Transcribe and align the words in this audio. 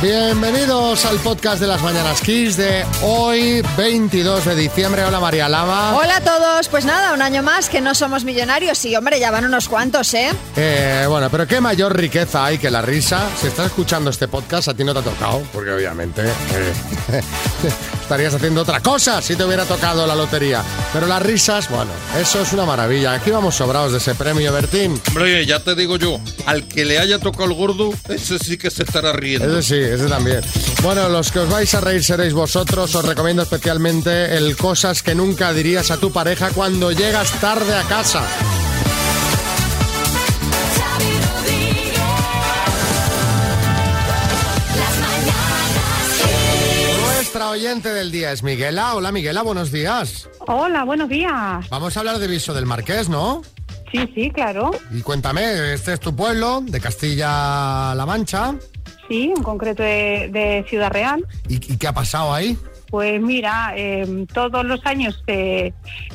Bienvenidos 0.00 1.04
al 1.06 1.16
podcast 1.18 1.60
de 1.60 1.66
las 1.66 1.82
Mañanas 1.82 2.20
Kiss 2.20 2.56
de 2.56 2.84
hoy, 3.02 3.64
22 3.76 4.44
de 4.44 4.54
diciembre. 4.54 5.02
Hola 5.02 5.18
María 5.18 5.48
Lama. 5.48 5.96
Hola 5.96 6.18
a 6.18 6.20
todos, 6.20 6.68
pues 6.68 6.84
nada, 6.84 7.14
un 7.14 7.20
año 7.20 7.42
más 7.42 7.68
que 7.68 7.80
no 7.80 7.96
somos 7.96 8.22
millonarios. 8.22 8.78
Sí, 8.78 8.94
hombre, 8.94 9.18
ya 9.18 9.32
van 9.32 9.44
unos 9.44 9.68
cuantos, 9.68 10.14
¿eh? 10.14 10.30
Eh, 10.54 11.04
bueno, 11.08 11.28
pero 11.30 11.48
qué 11.48 11.60
mayor 11.60 11.96
riqueza 11.96 12.44
hay 12.44 12.58
que 12.58 12.70
la 12.70 12.80
risa. 12.80 13.26
Si 13.40 13.48
estás 13.48 13.66
escuchando 13.66 14.10
este 14.10 14.28
podcast, 14.28 14.68
a 14.68 14.74
ti 14.74 14.84
no 14.84 14.92
te 14.92 15.00
ha 15.00 15.02
tocado, 15.02 15.42
porque 15.52 15.72
obviamente 15.72 16.22
eh, 16.22 17.22
estarías 18.08 18.32
haciendo 18.32 18.62
otra 18.62 18.80
cosa 18.80 19.20
si 19.20 19.36
te 19.36 19.44
hubiera 19.44 19.66
tocado 19.66 20.06
la 20.06 20.14
lotería. 20.14 20.64
Pero 20.94 21.06
las 21.06 21.20
risas, 21.20 21.68
bueno, 21.68 21.90
eso 22.18 22.40
es 22.40 22.54
una 22.54 22.64
maravilla. 22.64 23.12
Aquí 23.12 23.30
vamos 23.30 23.56
sobrados 23.56 23.92
de 23.92 23.98
ese 23.98 24.14
premio, 24.14 24.50
Bertín. 24.50 24.98
Hombre, 25.08 25.44
ya 25.44 25.60
te 25.60 25.74
digo 25.74 25.98
yo, 25.98 26.18
al 26.46 26.66
que 26.66 26.86
le 26.86 26.98
haya 26.98 27.18
tocado 27.18 27.44
el 27.44 27.52
gordo, 27.52 27.92
ese 28.08 28.38
sí 28.38 28.56
que 28.56 28.70
se 28.70 28.84
estará 28.84 29.12
riendo. 29.12 29.58
Ese 29.58 29.74
sí, 29.74 29.92
ese 29.92 30.06
también. 30.06 30.40
Bueno, 30.82 31.06
los 31.10 31.30
que 31.30 31.40
os 31.40 31.50
vais 31.50 31.74
a 31.74 31.82
reír 31.82 32.02
seréis 32.02 32.32
vosotros. 32.32 32.94
Os 32.94 33.04
recomiendo 33.04 33.42
especialmente 33.42 34.38
el 34.38 34.56
cosas 34.56 35.02
que 35.02 35.14
nunca 35.14 35.52
dirías 35.52 35.90
a 35.90 35.98
tu 35.98 36.10
pareja 36.10 36.48
cuando 36.54 36.90
llegas 36.92 37.30
tarde 37.42 37.76
a 37.76 37.82
casa. 37.82 38.22
Nuestra 47.48 47.70
oyente 47.70 47.88
del 47.94 48.12
día 48.12 48.30
es 48.30 48.42
Miguela. 48.42 48.94
Hola 48.94 49.10
Miguela, 49.10 49.40
buenos 49.40 49.72
días. 49.72 50.28
Hola, 50.40 50.84
buenos 50.84 51.08
días. 51.08 51.66
Vamos 51.70 51.96
a 51.96 52.00
hablar 52.00 52.18
de 52.18 52.26
Viso 52.26 52.52
del 52.52 52.66
Marqués, 52.66 53.08
¿no? 53.08 53.40
Sí, 53.90 54.06
sí, 54.14 54.30
claro. 54.30 54.70
Y 54.90 55.00
cuéntame, 55.00 55.72
este 55.72 55.94
es 55.94 56.00
tu 56.00 56.14
pueblo, 56.14 56.60
de 56.60 56.78
Castilla-La 56.78 58.04
Mancha. 58.06 58.54
Sí, 59.08 59.32
en 59.34 59.42
concreto 59.42 59.82
de, 59.82 60.28
de 60.30 60.66
Ciudad 60.68 60.90
Real. 60.90 61.26
¿Y, 61.48 61.54
y 61.54 61.78
qué 61.78 61.86
ha 61.86 61.94
pasado 61.94 62.34
ahí? 62.34 62.58
Pues 62.90 63.18
mira, 63.18 63.72
eh, 63.76 64.26
todos 64.34 64.66
los 64.66 64.84
años, 64.84 65.22
que, 65.26 65.72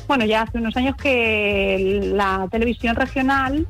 bueno, 0.08 0.25
ya 0.25 0.44
hace 0.44 0.59
unos 0.59 0.78
años 0.78 0.95
que 0.97 2.12
la 2.14 2.47
televisión 2.52 2.95
regional 2.95 3.68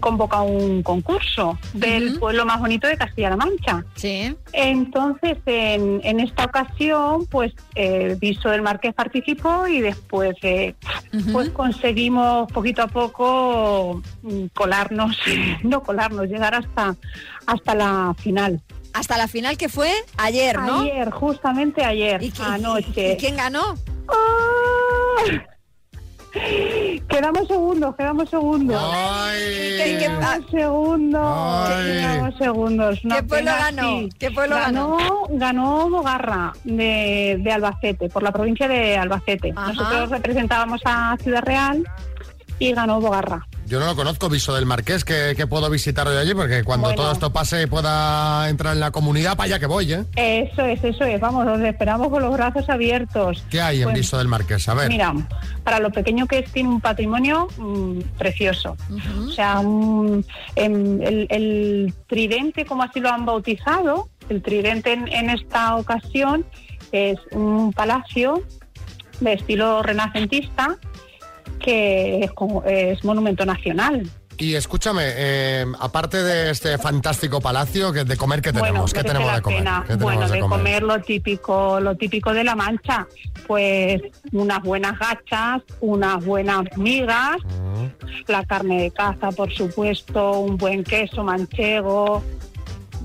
convoca 0.00 0.42
un 0.42 0.82
concurso 0.82 1.58
del 1.72 2.18
pueblo 2.18 2.44
más 2.44 2.60
bonito 2.60 2.86
de 2.86 2.96
Castilla-La 2.96 3.36
Mancha. 3.36 3.84
Sí. 3.94 4.36
Entonces, 4.52 5.38
en, 5.46 6.00
en 6.04 6.20
esta 6.20 6.44
ocasión, 6.44 7.26
pues 7.26 7.52
eh, 7.74 8.16
Viso 8.20 8.48
del 8.50 8.62
Marqués 8.62 8.94
participó 8.94 9.66
y 9.66 9.80
después 9.80 10.36
eh, 10.42 10.74
pues 11.32 11.50
conseguimos 11.50 12.50
poquito 12.52 12.82
a 12.82 12.88
poco 12.88 14.02
mm, 14.22 14.46
colarnos, 14.54 15.16
no 15.62 15.82
colarnos, 15.82 16.26
llegar 16.26 16.54
hasta, 16.54 16.96
hasta 17.46 17.74
la 17.74 18.14
final. 18.18 18.60
Hasta 18.92 19.16
la 19.16 19.28
final 19.28 19.56
que 19.56 19.68
fue 19.68 19.92
ayer, 20.16 20.58
¿no? 20.58 20.80
Ayer, 20.80 21.10
justamente 21.10 21.84
ayer, 21.84 22.20
¿Y, 22.22 22.32
qui- 22.32 22.42
anoche. 22.44 23.12
y 23.12 23.16
quién 23.16 23.36
ganó? 23.36 23.74
Quedamos 27.08 27.48
segundos, 27.48 27.96
quedamos 27.96 28.30
segundos. 28.30 28.80
¡Ay! 28.82 29.38
¿Qué- 29.78 29.96
qué- 29.98 30.06
ah, 30.06 30.38
Quedamos 30.38 30.50
segundos, 30.50 31.68
Ay. 31.70 31.86
quedamos 31.92 32.36
segundos. 32.36 33.04
Una 33.04 33.16
¿Qué 33.16 33.22
pueblo 33.24 33.50
ganó? 33.58 33.82
sí. 33.98 34.08
¿Qué 34.18 34.30
pueblo 34.30 34.56
ganó? 34.56 34.98
Ganó 35.30 35.90
Bogarra 35.90 36.52
de, 36.64 37.38
de 37.42 37.52
Albacete, 37.52 38.08
por 38.08 38.22
la 38.22 38.32
provincia 38.32 38.68
de 38.68 38.96
Albacete. 38.96 39.52
Ajá. 39.56 39.72
Nosotros 39.72 40.10
representábamos 40.10 40.80
a 40.84 41.16
Ciudad 41.22 41.42
Real 41.42 41.82
y 42.58 42.72
ganó 42.72 43.00
Bogarra. 43.00 43.46
Yo 43.70 43.78
no 43.78 43.86
lo 43.86 43.94
conozco, 43.94 44.28
Viso 44.28 44.52
del 44.52 44.66
Marqués, 44.66 45.04
que, 45.04 45.34
que 45.36 45.46
puedo 45.46 45.70
visitar 45.70 46.06
hoy 46.08 46.16
allí, 46.16 46.34
porque 46.34 46.64
cuando 46.64 46.88
Bueno. 46.88 47.00
todo 47.02 47.12
esto 47.12 47.32
pase 47.32 47.62
y 47.62 47.66
pueda 47.66 48.48
entrar 48.48 48.74
en 48.74 48.80
la 48.80 48.90
comunidad, 48.90 49.36
para 49.36 49.44
allá 49.46 49.58
que 49.60 49.66
voy, 49.66 49.92
¿eh? 49.92 50.04
Eso 50.16 50.62
es, 50.64 50.82
eso 50.82 51.04
es. 51.04 51.20
Vamos, 51.20 51.46
los 51.46 51.60
esperamos 51.60 52.08
con 52.08 52.20
los 52.20 52.32
brazos 52.32 52.68
abiertos. 52.68 53.44
¿Qué 53.48 53.60
hay 53.60 53.78
en 53.78 53.84
Pues, 53.84 53.94
Viso 53.98 54.18
del 54.18 54.26
Marqués? 54.26 54.68
A 54.68 54.74
ver. 54.74 54.88
Mira, 54.88 55.14
para 55.62 55.78
lo 55.78 55.92
pequeño 55.92 56.26
que 56.26 56.40
es, 56.40 56.50
tiene 56.50 56.68
un 56.68 56.80
patrimonio 56.80 57.46
mm, 57.58 58.00
precioso. 58.18 58.76
O 59.24 59.30
sea, 59.30 59.60
un- 59.60 60.26
em, 60.56 61.00
el, 61.02 61.26
el 61.30 61.94
tridente, 62.08 62.64
como 62.66 62.82
así 62.82 62.98
lo 62.98 63.08
han 63.10 63.24
bautizado, 63.24 64.08
el 64.28 64.42
tridente 64.42 64.92
en, 64.94 65.06
en 65.06 65.30
esta 65.30 65.76
ocasión 65.76 66.44
es 66.90 67.18
un 67.30 67.72
palacio 67.72 68.42
de 69.20 69.34
estilo 69.34 69.80
renacentista 69.84 70.76
que 71.60 72.24
es, 72.24 72.30
es 72.66 73.04
monumento 73.04 73.44
nacional. 73.44 74.08
Y 74.38 74.54
escúchame, 74.54 75.02
eh, 75.06 75.66
aparte 75.80 76.22
de 76.22 76.48
este 76.50 76.78
fantástico 76.78 77.42
palacio, 77.42 77.92
que 77.92 78.04
de 78.04 78.16
comer, 78.16 78.40
¿qué 78.40 78.52
Bueno, 78.52 78.66
tenemos? 78.68 78.92
¿Qué 78.94 79.00
merece 79.00 79.12
tenemos 79.14 79.36
de 79.36 79.42
comer? 79.42 79.58
¿Qué 79.58 79.96
tenemos 79.96 80.02
Bueno, 80.02 80.28
de 80.28 80.32
de 80.34 80.40
comer 80.40 80.82
lo 80.82 81.00
típico, 81.02 81.78
lo 81.78 81.94
típico 81.94 82.32
de 82.32 82.44
la 82.44 82.56
Mancha, 82.56 83.06
pues 83.46 84.00
unas 84.32 84.62
buenas 84.62 84.98
gachas, 84.98 85.60
unas 85.80 86.24
buenas 86.24 86.62
migas, 86.78 87.36
Mm. 87.44 88.30
la 88.32 88.44
carne 88.46 88.80
de 88.84 88.90
caza, 88.92 89.30
por 89.30 89.52
supuesto, 89.52 90.40
un 90.40 90.56
buen 90.56 90.84
queso 90.84 91.22
manchego. 91.22 92.24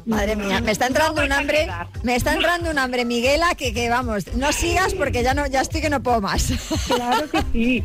Madre 0.05 0.35
mía, 0.35 0.61
me 0.61 0.71
está 0.71 0.85
entrando 0.88 1.21
No 1.21 1.25
un 1.25 1.31
hambre, 1.31 1.67
me 2.03 2.16
está 2.16 2.33
entrando 2.33 2.69
un 2.69 2.77
hambre, 2.77 3.05
Miguela, 3.05 3.55
que, 3.55 3.73
que 3.73 3.89
vamos, 3.89 4.25
no 4.35 4.51
sigas 4.51 4.93
porque 4.93 5.23
ya 5.23 5.33
no, 5.33 5.47
ya 5.47 5.61
estoy 5.61 5.81
que 5.81 5.89
no 5.89 6.01
puedo 6.03 6.21
más. 6.21 6.51
Claro 6.88 7.29
que 7.29 7.43
sí. 7.51 7.83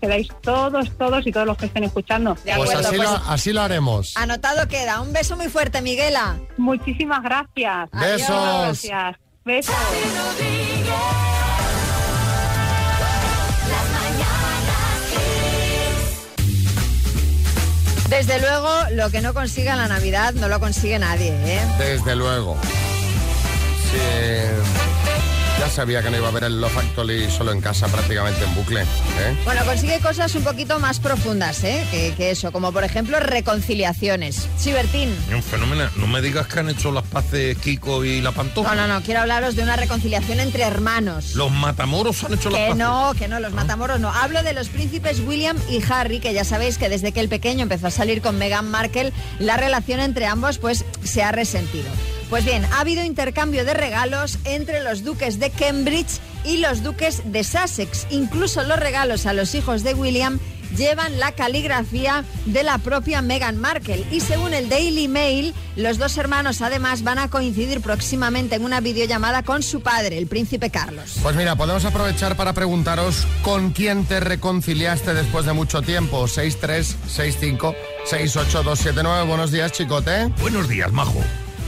Quedáis 0.00 0.28
todos, 0.40 0.90
todos 0.96 1.26
y 1.26 1.32
todos 1.32 1.46
los 1.46 1.56
que 1.58 1.66
estén 1.66 1.84
escuchando. 1.84 2.34
De 2.44 2.54
Pues 2.56 2.70
acuerdo, 2.70 2.88
así, 2.88 2.96
pues- 2.96 3.10
lo, 3.10 3.16
así 3.28 3.52
lo 3.52 3.60
haremos. 3.60 4.16
Anotado 4.16 4.66
queda. 4.68 5.00
Un 5.02 5.12
beso 5.12 5.36
muy 5.36 5.48
fuerte, 5.48 5.82
Miguela. 5.82 6.36
Muchísimas 6.56 7.22
gracias. 7.22 7.90
Besos. 7.92 8.82
Gracias. 8.84 9.16
Besos. 9.44 9.74
Desde 18.08 18.40
luego, 18.40 18.68
lo 18.92 19.10
que 19.10 19.20
no 19.20 19.34
consiga 19.34 19.76
la 19.76 19.86
Navidad 19.86 20.32
no 20.34 20.48
lo 20.48 20.58
consigue 20.60 20.98
nadie, 20.98 21.30
¿eh? 21.44 21.60
Desde 21.78 22.16
luego. 22.16 22.56
Sí, 23.90 23.98
ya 25.58 25.68
sabía 25.68 26.02
que 26.02 26.10
no 26.10 26.16
iba 26.16 26.28
a 26.28 26.30
ver 26.30 26.44
el 26.44 26.60
Love 26.60 26.76
Actually 26.78 27.30
solo 27.30 27.52
en 27.52 27.60
casa, 27.60 27.88
prácticamente 27.88 28.44
en 28.44 28.54
bucle. 28.54 28.82
¿eh? 28.82 29.36
Bueno, 29.44 29.64
consigue 29.64 29.98
cosas 30.00 30.34
un 30.34 30.44
poquito 30.44 30.78
más 30.78 31.00
profundas, 31.00 31.62
¿eh? 31.64 31.84
Que, 31.90 32.14
que 32.16 32.30
eso, 32.30 32.52
como 32.52 32.72
por 32.72 32.84
ejemplo 32.84 33.18
reconciliaciones. 33.20 34.48
Sí, 34.56 34.72
Bertín. 34.72 35.14
Un 35.34 35.42
fenómeno. 35.42 35.88
No 35.96 36.06
me 36.06 36.22
digas 36.22 36.46
que 36.46 36.60
han 36.60 36.70
hecho 36.70 36.92
las 36.92 37.04
paces 37.04 37.56
Kiko 37.58 38.04
y 38.04 38.20
la 38.20 38.32
Pantoja. 38.32 38.74
No, 38.74 38.86
no, 38.86 38.94
no, 38.94 39.02
quiero 39.02 39.20
hablaros 39.20 39.56
de 39.56 39.62
una 39.62 39.76
reconciliación 39.76 40.40
entre 40.40 40.62
hermanos. 40.64 41.34
Los 41.34 41.50
matamoros 41.50 42.22
han 42.24 42.34
hecho 42.34 42.50
las 42.50 42.58
Que 42.60 42.64
paces. 42.68 42.76
no, 42.78 43.12
que 43.18 43.28
no, 43.28 43.40
los 43.40 43.52
matamoros 43.52 43.98
no. 44.00 44.12
Hablo 44.12 44.42
de 44.42 44.52
los 44.54 44.68
príncipes 44.68 45.20
William 45.20 45.56
y 45.68 45.82
Harry, 45.90 46.20
que 46.20 46.32
ya 46.32 46.44
sabéis 46.44 46.78
que 46.78 46.88
desde 46.88 47.12
que 47.12 47.20
el 47.20 47.28
pequeño 47.28 47.62
empezó 47.62 47.88
a 47.88 47.90
salir 47.90 48.22
con 48.22 48.38
Meghan 48.38 48.70
Markle, 48.70 49.12
la 49.38 49.56
relación 49.56 50.00
entre 50.00 50.26
ambos 50.26 50.58
pues 50.58 50.84
se 51.04 51.22
ha 51.22 51.32
resentido. 51.32 51.88
Pues 52.30 52.44
bien, 52.44 52.64
ha 52.66 52.80
habido 52.80 53.04
intercambio 53.04 53.64
de 53.64 53.72
regalos 53.72 54.38
entre 54.44 54.82
los 54.82 55.02
duques 55.02 55.38
de 55.38 55.48
Cambridge 55.50 56.20
y 56.44 56.58
los 56.58 56.82
duques 56.82 57.22
de 57.24 57.42
Sussex. 57.42 58.06
Incluso 58.10 58.62
los 58.64 58.78
regalos 58.78 59.24
a 59.26 59.32
los 59.32 59.54
hijos 59.54 59.82
de 59.82 59.94
William 59.94 60.38
llevan 60.76 61.18
la 61.18 61.32
caligrafía 61.32 62.26
de 62.44 62.62
la 62.62 62.76
propia 62.76 63.22
Meghan 63.22 63.56
Markle. 63.56 64.04
Y 64.10 64.20
según 64.20 64.52
el 64.52 64.68
Daily 64.68 65.08
Mail, 65.08 65.54
los 65.76 65.96
dos 65.96 66.18
hermanos 66.18 66.60
además 66.60 67.02
van 67.02 67.18
a 67.18 67.30
coincidir 67.30 67.80
próximamente 67.80 68.56
en 68.56 68.64
una 68.64 68.80
videollamada 68.80 69.42
con 69.42 69.62
su 69.62 69.80
padre, 69.80 70.18
el 70.18 70.26
príncipe 70.26 70.68
Carlos. 70.68 71.16
Pues 71.22 71.34
mira, 71.34 71.56
podemos 71.56 71.86
aprovechar 71.86 72.36
para 72.36 72.52
preguntaros 72.52 73.26
con 73.42 73.70
quién 73.70 74.04
te 74.04 74.20
reconciliaste 74.20 75.14
después 75.14 75.46
de 75.46 75.54
mucho 75.54 75.80
tiempo. 75.80 76.26
636568279. 76.26 79.26
Buenos 79.26 79.50
días, 79.50 79.72
chicote. 79.72 80.26
Buenos 80.40 80.68
días, 80.68 80.92
Majo. 80.92 81.24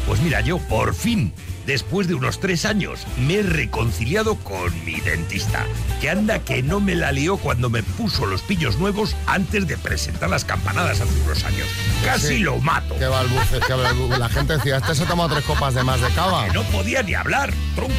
Pues 0.07 0.21
mira, 0.21 0.41
yo 0.41 0.59
por 0.59 0.95
fin, 0.95 1.33
después 1.67 2.09
de 2.09 2.15
unos 2.15 2.41
tres 2.41 2.65
años, 2.65 3.07
me 3.19 3.37
he 3.37 3.43
reconciliado 3.43 4.35
con 4.37 4.73
mi 4.85 4.99
dentista. 5.01 5.65
Que 6.01 6.11
anda 6.11 6.41
que 6.41 6.63
no 6.63 6.81
me 6.81 6.95
la 6.97 7.13
lió 7.13 7.37
cuando 7.37 7.71
me 7.71 7.83
puso 7.83 8.27
los 8.27 8.43
pillos 8.43 8.79
nuevos 8.79 9.15
antes 9.27 9.67
de 9.69 9.77
presentar 9.77 10.31
las 10.31 10.45
campanadas 10.45 11.01
hace 11.01 11.21
unos 11.25 11.45
años. 11.45 11.69
Casi 12.05 12.27
Sí. 12.29 12.39
lo 12.39 12.59
mato. 12.59 12.97
Qué 12.99 13.07
balbuces, 13.07 13.61
qué 13.67 13.75
balbu- 13.75 14.17
La 14.17 14.29
gente 14.29 14.57
decía, 14.57 14.79
este 14.79 14.95
se 14.95 15.03
ha 15.05 15.07
tomado 15.07 15.29
tres 15.35 15.45
copas 15.45 15.75
de 15.75 15.85
más 15.85 16.01
de 16.01 16.09
cava. 16.11 16.47
Que 16.47 16.53
no 16.55 16.63
podía 16.65 17.03
ni 17.03 17.15
hablar, 17.15 17.53
tronco. 17.77 17.95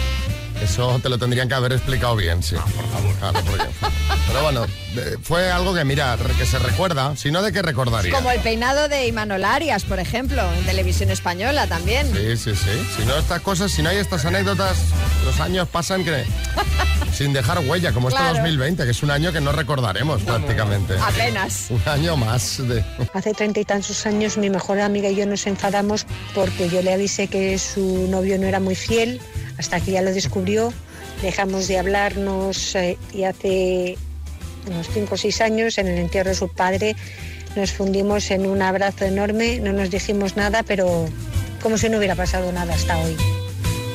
Eso 0.62 1.00
te 1.02 1.10
lo 1.10 1.18
tendrían 1.18 1.48
que 1.48 1.56
haber 1.56 1.74
explicado 1.74 2.16
bien, 2.16 2.42
sí. 2.44 2.56
por 2.56 2.88
favor. 2.90 3.16
Claro, 3.20 3.40
porque- 3.46 3.66
Pero 4.28 4.44
bueno, 4.44 4.66
fue 5.24 5.52
algo 5.52 5.74
que, 5.74 5.84
mira, 5.84 6.18
que 6.38 6.46
se 6.46 6.60
recuerda. 6.60 7.16
Si 7.18 7.32
no, 7.32 7.42
¿de 7.42 7.52
qué 7.52 7.62
recordaría? 7.62 8.14
Como 8.14 8.32
el 8.32 8.40
peinado 8.42 8.88
de 8.88 9.08
Imanol 9.08 9.44
Arias, 9.44 9.84
por 9.84 10.00
ejemplo, 10.00 10.42
en 10.54 10.64
televisión 10.66 11.10
española 11.10 11.68
también. 11.68 12.08
Sí, 12.14 12.38
sí, 12.38 12.56
sí. 12.56 12.88
Si 12.98 13.06
no 13.06 13.18
estas 13.18 13.42
cosas, 13.42 13.72
si 13.72 13.82
no 13.82 13.90
hay 13.90 13.98
estas 13.98 14.24
anécdotas, 14.26 14.78
los 15.26 15.40
años 15.40 15.68
pasan 15.68 16.04
que... 16.06 16.24
sin 17.14 17.34
dejar 17.34 17.60
huella, 17.60 17.92
como 17.92 18.08
Claro. 18.08 18.28
este 18.28 18.38
2020, 18.40 18.86
que 18.86 18.92
es 18.92 19.04
un 19.04 19.12
año 19.12 19.34
que 19.34 19.42
no 19.42 19.52
recordaremos 19.52 20.22
prácticamente. 20.24 20.96
Apenas. 20.98 21.66
Un 21.70 21.82
año 21.86 22.16
más 22.16 22.66
de... 22.66 22.84
Hace 23.14 23.34
treinta 23.34 23.60
y 23.60 23.66
tantos 23.66 24.06
años 24.06 24.38
mi 24.38 24.50
mejor 24.50 24.80
amiga 24.80 25.10
y 25.10 25.16
yo 25.16 25.26
nos 25.26 25.46
enfadamos 25.46 26.06
porque 26.34 26.70
yo 26.70 26.82
le 26.82 26.94
avisé 26.94 27.28
que 27.28 27.60
su 27.60 28.08
novio 28.10 28.40
no 28.40 28.48
era 28.48 28.62
muy 28.62 28.76
fiel, 28.76 29.20
hasta 29.62 29.80
que 29.80 29.92
ya 29.92 30.02
lo 30.02 30.12
descubrió, 30.12 30.74
dejamos 31.22 31.68
de 31.68 31.78
hablarnos 31.78 32.74
eh, 32.74 32.98
y 33.14 33.26
hace 33.26 33.96
unos 34.66 34.90
cinco 34.92 35.14
o 35.14 35.18
seis 35.18 35.40
años 35.40 35.78
en 35.78 35.88
el 35.88 36.00
entierro 36.00 36.32
de 36.32 36.36
su 36.36 36.50
padre 36.50 36.96
nos 37.56 37.72
fundimos 37.72 38.32
en 38.32 38.48
un 38.48 38.64
abrazo 38.64 39.06
enorme, 39.06 39.60
no 39.60 39.72
nos 39.72 39.92
dijimos 39.92 40.36
nada, 40.36 40.64
pero 40.64 41.06
como 41.62 41.78
si 41.78 41.90
no 41.90 42.00
hubiera 42.00 42.16
pasado 42.16 42.52
nada 42.52 42.74
hasta 42.74 42.98
hoy. 42.98 43.16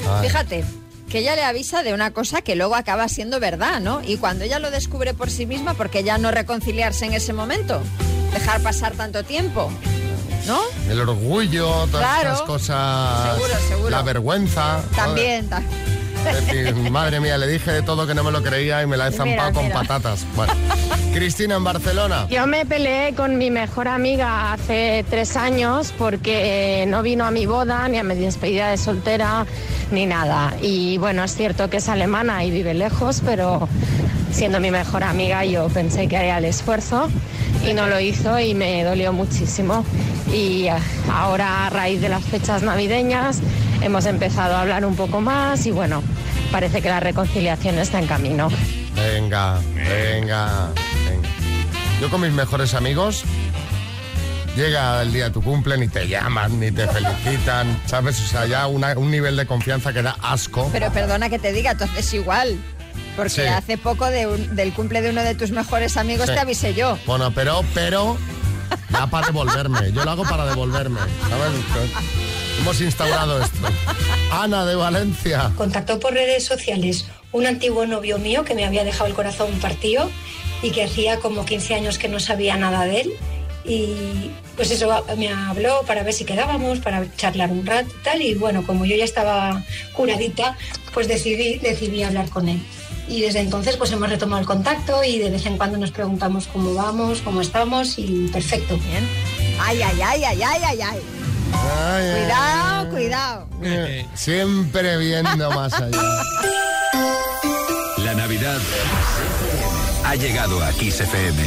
Ay. 0.08 0.28
Fíjate, 0.28 0.64
que 1.08 1.18
ella 1.18 1.34
le 1.34 1.42
avisa 1.42 1.82
de 1.82 1.92
una 1.92 2.12
cosa 2.12 2.42
que 2.42 2.54
luego 2.54 2.76
acaba 2.76 3.08
siendo 3.08 3.40
verdad, 3.40 3.80
¿no? 3.80 4.02
Y 4.06 4.18
cuando 4.18 4.44
ella 4.44 4.60
lo 4.60 4.70
descubre 4.70 5.14
por 5.14 5.30
sí 5.30 5.46
misma, 5.46 5.74
¿por 5.74 5.90
qué 5.90 6.04
ya 6.04 6.16
no 6.16 6.30
reconciliarse 6.30 7.06
en 7.06 7.14
ese 7.14 7.32
momento? 7.32 7.82
Dejar 8.32 8.60
pasar 8.60 8.92
tanto 8.92 9.24
tiempo, 9.24 9.72
¿no? 10.46 10.60
El 10.90 11.00
orgullo, 11.00 11.68
todas 11.90 12.06
Claro. 12.06 12.30
estas 12.32 12.42
cosas. 12.42 13.32
Seguro, 13.34 13.54
seguro. 13.68 13.90
La 13.90 14.02
vergüenza. 14.02 14.80
También. 14.94 15.48
ta- 15.48 15.62
Es 16.28 16.44
decir, 16.44 16.74
madre 16.90 17.20
mía, 17.20 17.38
le 17.38 17.46
dije 17.46 17.70
de 17.70 17.82
todo 17.82 18.04
que 18.04 18.12
no 18.14 18.24
me 18.24 18.32
lo 18.32 18.42
creía 18.42 18.82
y 18.82 18.86
me 18.86 18.96
la 18.96 19.06
he 19.06 19.10
Mira, 19.10 19.24
zampado 19.24 19.52
con 19.52 19.62
mira. 19.64 19.76
patatas. 19.80 20.24
Bueno. 20.34 20.52
Cristina 21.14 21.54
en 21.54 21.62
Barcelona. 21.62 22.26
Yo 22.28 22.48
me 22.48 22.66
peleé 22.66 23.14
con 23.14 23.38
mi 23.38 23.50
mejor 23.52 23.86
amiga 23.86 24.52
hace 24.52 25.04
tres 25.08 25.36
años 25.36 25.94
porque 25.96 26.84
no 26.88 27.02
vino 27.02 27.24
a 27.24 27.30
mi 27.30 27.46
boda, 27.46 27.86
ni 27.86 27.98
a 27.98 28.02
mi 28.02 28.16
despedida 28.16 28.70
de 28.70 28.76
soltera, 28.76 29.46
ni 29.92 30.04
nada. 30.06 30.52
Y 30.60 30.98
bueno, 30.98 31.22
es 31.22 31.32
cierto 31.36 31.70
que 31.70 31.76
es 31.76 31.88
alemana 31.88 32.44
y 32.44 32.50
vive 32.50 32.74
lejos, 32.74 33.22
pero 33.24 33.68
siendo 34.32 34.58
mi 34.58 34.72
mejor 34.72 35.04
amiga 35.04 35.44
yo 35.44 35.68
pensé 35.68 36.08
que 36.08 36.16
haría 36.16 36.38
el 36.38 36.44
esfuerzo 36.46 37.08
y 37.64 37.72
no 37.72 37.86
lo 37.86 38.00
hizo 38.00 38.36
y 38.40 38.52
me 38.54 38.82
dolió 38.82 39.12
muchísimo. 39.12 39.84
Y 40.32 40.68
ah, 40.68 40.78
ahora 41.12 41.66
a 41.66 41.70
raíz 41.70 42.00
de 42.00 42.08
las 42.08 42.24
fechas 42.24 42.62
navideñas 42.62 43.38
hemos 43.82 44.06
empezado 44.06 44.56
a 44.56 44.62
hablar 44.62 44.84
un 44.84 44.96
poco 44.96 45.20
más 45.20 45.64
y 45.66 45.70
bueno, 45.70 46.02
parece 46.50 46.82
que 46.82 46.88
la 46.88 47.00
reconciliación 47.00 47.78
está 47.78 47.98
en 48.00 48.06
camino. 48.06 48.48
Venga, 48.94 49.58
venga, 49.74 50.70
venga. 51.08 51.30
Yo 52.00 52.10
con 52.10 52.20
mis 52.22 52.32
mejores 52.32 52.74
amigos, 52.74 53.22
llega 54.56 55.02
el 55.02 55.12
día 55.12 55.24
de 55.24 55.30
tu 55.30 55.42
cumple, 55.42 55.78
ni 55.78 55.88
te 55.88 56.08
llaman, 56.08 56.58
ni 56.58 56.70
te 56.72 56.86
felicitan, 56.88 57.80
¿sabes? 57.86 58.20
O 58.20 58.26
sea, 58.26 58.46
ya 58.46 58.66
una- 58.66 58.96
un 58.98 59.10
nivel 59.10 59.36
de 59.36 59.46
confianza 59.46 59.92
que 59.92 60.02
da 60.02 60.16
asco. 60.22 60.68
Pero 60.72 60.90
perdona 60.92 61.28
que 61.30 61.38
te 61.38 61.52
diga, 61.52 61.72
entonces 61.72 62.12
igual. 62.14 62.58
Porque 63.16 63.30
Sí. 63.30 63.40
hace 63.42 63.78
poco 63.78 64.06
de 64.10 64.26
un- 64.26 64.56
del 64.56 64.72
cumple 64.74 65.00
de 65.00 65.10
uno 65.10 65.22
de 65.22 65.34
tus 65.34 65.50
mejores 65.50 65.96
amigos 65.96 66.26
Sí. 66.26 66.34
te 66.34 66.40
avisé 66.40 66.74
yo. 66.74 66.98
Bueno, 67.06 67.30
pero, 67.32 67.64
pero, 67.72 68.16
ya 68.90 69.06
para 69.06 69.26
devolverme. 69.26 69.92
Yo 69.92 70.04
lo 70.04 70.10
hago 70.10 70.22
para 70.24 70.46
devolverme. 70.46 71.00
Hemos 72.60 72.80
instaurado 72.80 73.42
esto. 73.42 73.68
Ana 74.32 74.64
de 74.64 74.74
Valencia. 74.74 75.52
Contactó 75.56 76.00
por 76.00 76.14
redes 76.14 76.44
sociales 76.44 77.06
un 77.32 77.46
antiguo 77.46 77.86
novio 77.86 78.18
mío 78.18 78.44
que 78.44 78.54
me 78.54 78.64
había 78.64 78.84
dejado 78.84 79.06
el 79.06 79.14
corazón 79.14 79.50
partido 79.60 80.10
y 80.62 80.70
que 80.70 80.84
hacía 80.84 81.18
como 81.18 81.44
15 81.44 81.74
años 81.74 81.98
que 81.98 82.08
no 82.08 82.20
sabía 82.20 82.56
nada 82.56 82.84
de 82.84 83.02
él. 83.02 83.12
Y 83.64 84.30
pues 84.56 84.70
eso, 84.70 85.04
me 85.16 85.28
habló 85.28 85.82
para 85.86 86.02
ver 86.02 86.14
si 86.14 86.24
quedábamos, 86.24 86.78
para 86.78 87.04
charlar 87.16 87.50
un 87.50 87.66
rato 87.66 87.90
y 88.00 88.04
tal. 88.04 88.22
Y 88.22 88.34
bueno, 88.34 88.64
como 88.64 88.84
yo 88.84 88.96
ya 88.96 89.04
estaba 89.04 89.62
curadita, 89.92 90.56
pues 90.94 91.08
decidí, 91.08 91.58
decidí 91.58 92.02
hablar 92.02 92.28
con 92.30 92.48
él. 92.48 92.60
Y 93.08 93.20
desde 93.20 93.40
entonces 93.40 93.76
pues 93.76 93.92
hemos 93.92 94.08
retomado 94.08 94.40
el 94.40 94.46
contacto 94.46 95.02
y 95.04 95.18
de 95.18 95.30
vez 95.30 95.46
en 95.46 95.56
cuando 95.56 95.78
nos 95.78 95.90
preguntamos 95.92 96.46
cómo 96.48 96.74
vamos, 96.74 97.20
cómo 97.22 97.40
estamos 97.40 97.98
y 97.98 98.28
perfecto. 98.32 98.76
Bien. 98.78 99.08
Ay, 99.60 99.80
ay, 99.82 100.00
ay, 100.02 100.24
ay, 100.24 100.42
ay, 100.42 100.62
ay, 100.64 100.80
ay. 100.80 101.00
Ay, 101.52 102.04
ay, 102.04 102.20
Cuidado, 102.22 102.90
cuidado. 102.90 103.46
ay. 103.62 104.06
Siempre 104.14 104.96
viendo 104.98 105.50
más 105.52 105.72
allá. 105.74 105.98
La 107.98 108.14
Navidad 108.14 108.58
ha 110.04 110.14
llegado 110.16 110.62
a 110.64 110.70
Kiss 110.72 111.00
FM. 111.00 111.42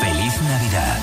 ¡Feliz 0.00 0.42
Navidad! 0.42 0.98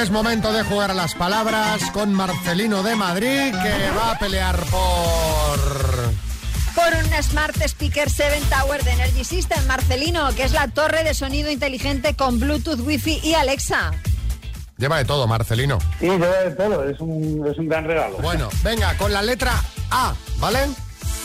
Es 0.00 0.10
momento 0.10 0.52
de 0.52 0.62
jugar 0.62 0.90
a 0.92 0.94
las 0.94 1.14
palabras 1.14 1.82
con 1.92 2.12
Marcelino 2.14 2.82
de 2.82 2.94
Madrid, 2.96 3.52
que 3.52 3.90
va 3.98 4.12
a 4.12 4.18
pelear 4.18 4.56
por... 4.66 5.49
Por 6.90 6.98
un 7.04 7.22
Smart 7.22 7.56
Speaker 7.68 8.10
7 8.10 8.40
Tower 8.50 8.82
de 8.82 8.90
Energy 8.90 9.22
System, 9.22 9.64
Marcelino, 9.68 10.34
que 10.34 10.42
es 10.42 10.50
la 10.52 10.66
torre 10.66 11.04
de 11.04 11.14
sonido 11.14 11.48
inteligente 11.48 12.16
con 12.16 12.40
Bluetooth, 12.40 12.80
Wi-Fi 12.80 13.20
y 13.22 13.34
Alexa. 13.34 13.92
Lleva 14.76 14.98
de 14.98 15.04
todo, 15.04 15.28
Marcelino. 15.28 15.78
Sí, 16.00 16.06
yo 16.06 16.18
de 16.18 16.50
todo, 16.50 16.88
es 16.88 16.98
un, 16.98 17.46
es 17.48 17.56
un 17.58 17.68
gran 17.68 17.84
regalo. 17.84 18.16
Bueno, 18.18 18.48
venga, 18.64 18.96
con 18.96 19.12
la 19.12 19.22
letra 19.22 19.52
A, 19.92 20.14
¿vale? 20.38 20.66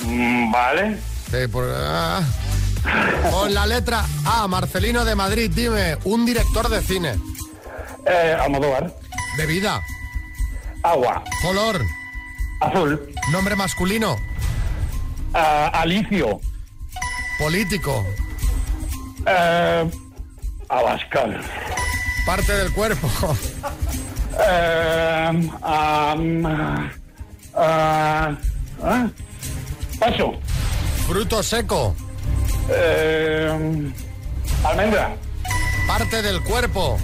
Mm, 0.04 0.52
vale. 0.52 0.98
Sí, 1.32 1.48
por- 1.52 1.74
ah. 1.76 2.22
Con 3.32 3.52
la 3.56 3.66
letra 3.66 4.06
A, 4.26 4.48
Marcelino 4.48 5.04
de 5.04 5.16
Madrid, 5.16 5.50
dime, 5.52 5.98
un 6.04 6.28
director 6.28 6.70
de 6.70 6.82
cine. 6.84 7.16
Eh, 8.06 8.38
Almodóvar. 8.40 8.96
Bebida, 9.36 9.82
Agua. 10.84 11.24
color, 11.42 11.82
Azul. 12.62 13.10
nombre 13.32 13.56
masculino, 13.56 14.16
Alicio. 15.40 16.40
político, 17.38 18.06
Eh, 19.28 19.90
Abascal. 20.70 21.42
parte 22.26 22.54
del 22.54 22.72
cuerpo, 22.72 23.10
Eh, 24.40 25.50
ah, 25.62 26.16
paso. 30.00 30.34
fruto 31.08 31.42
seco, 31.44 31.96
Eh, 32.70 33.92
almendra. 34.64 35.16
parte 35.88 36.22
del 36.22 36.42
cuerpo. 36.44 36.98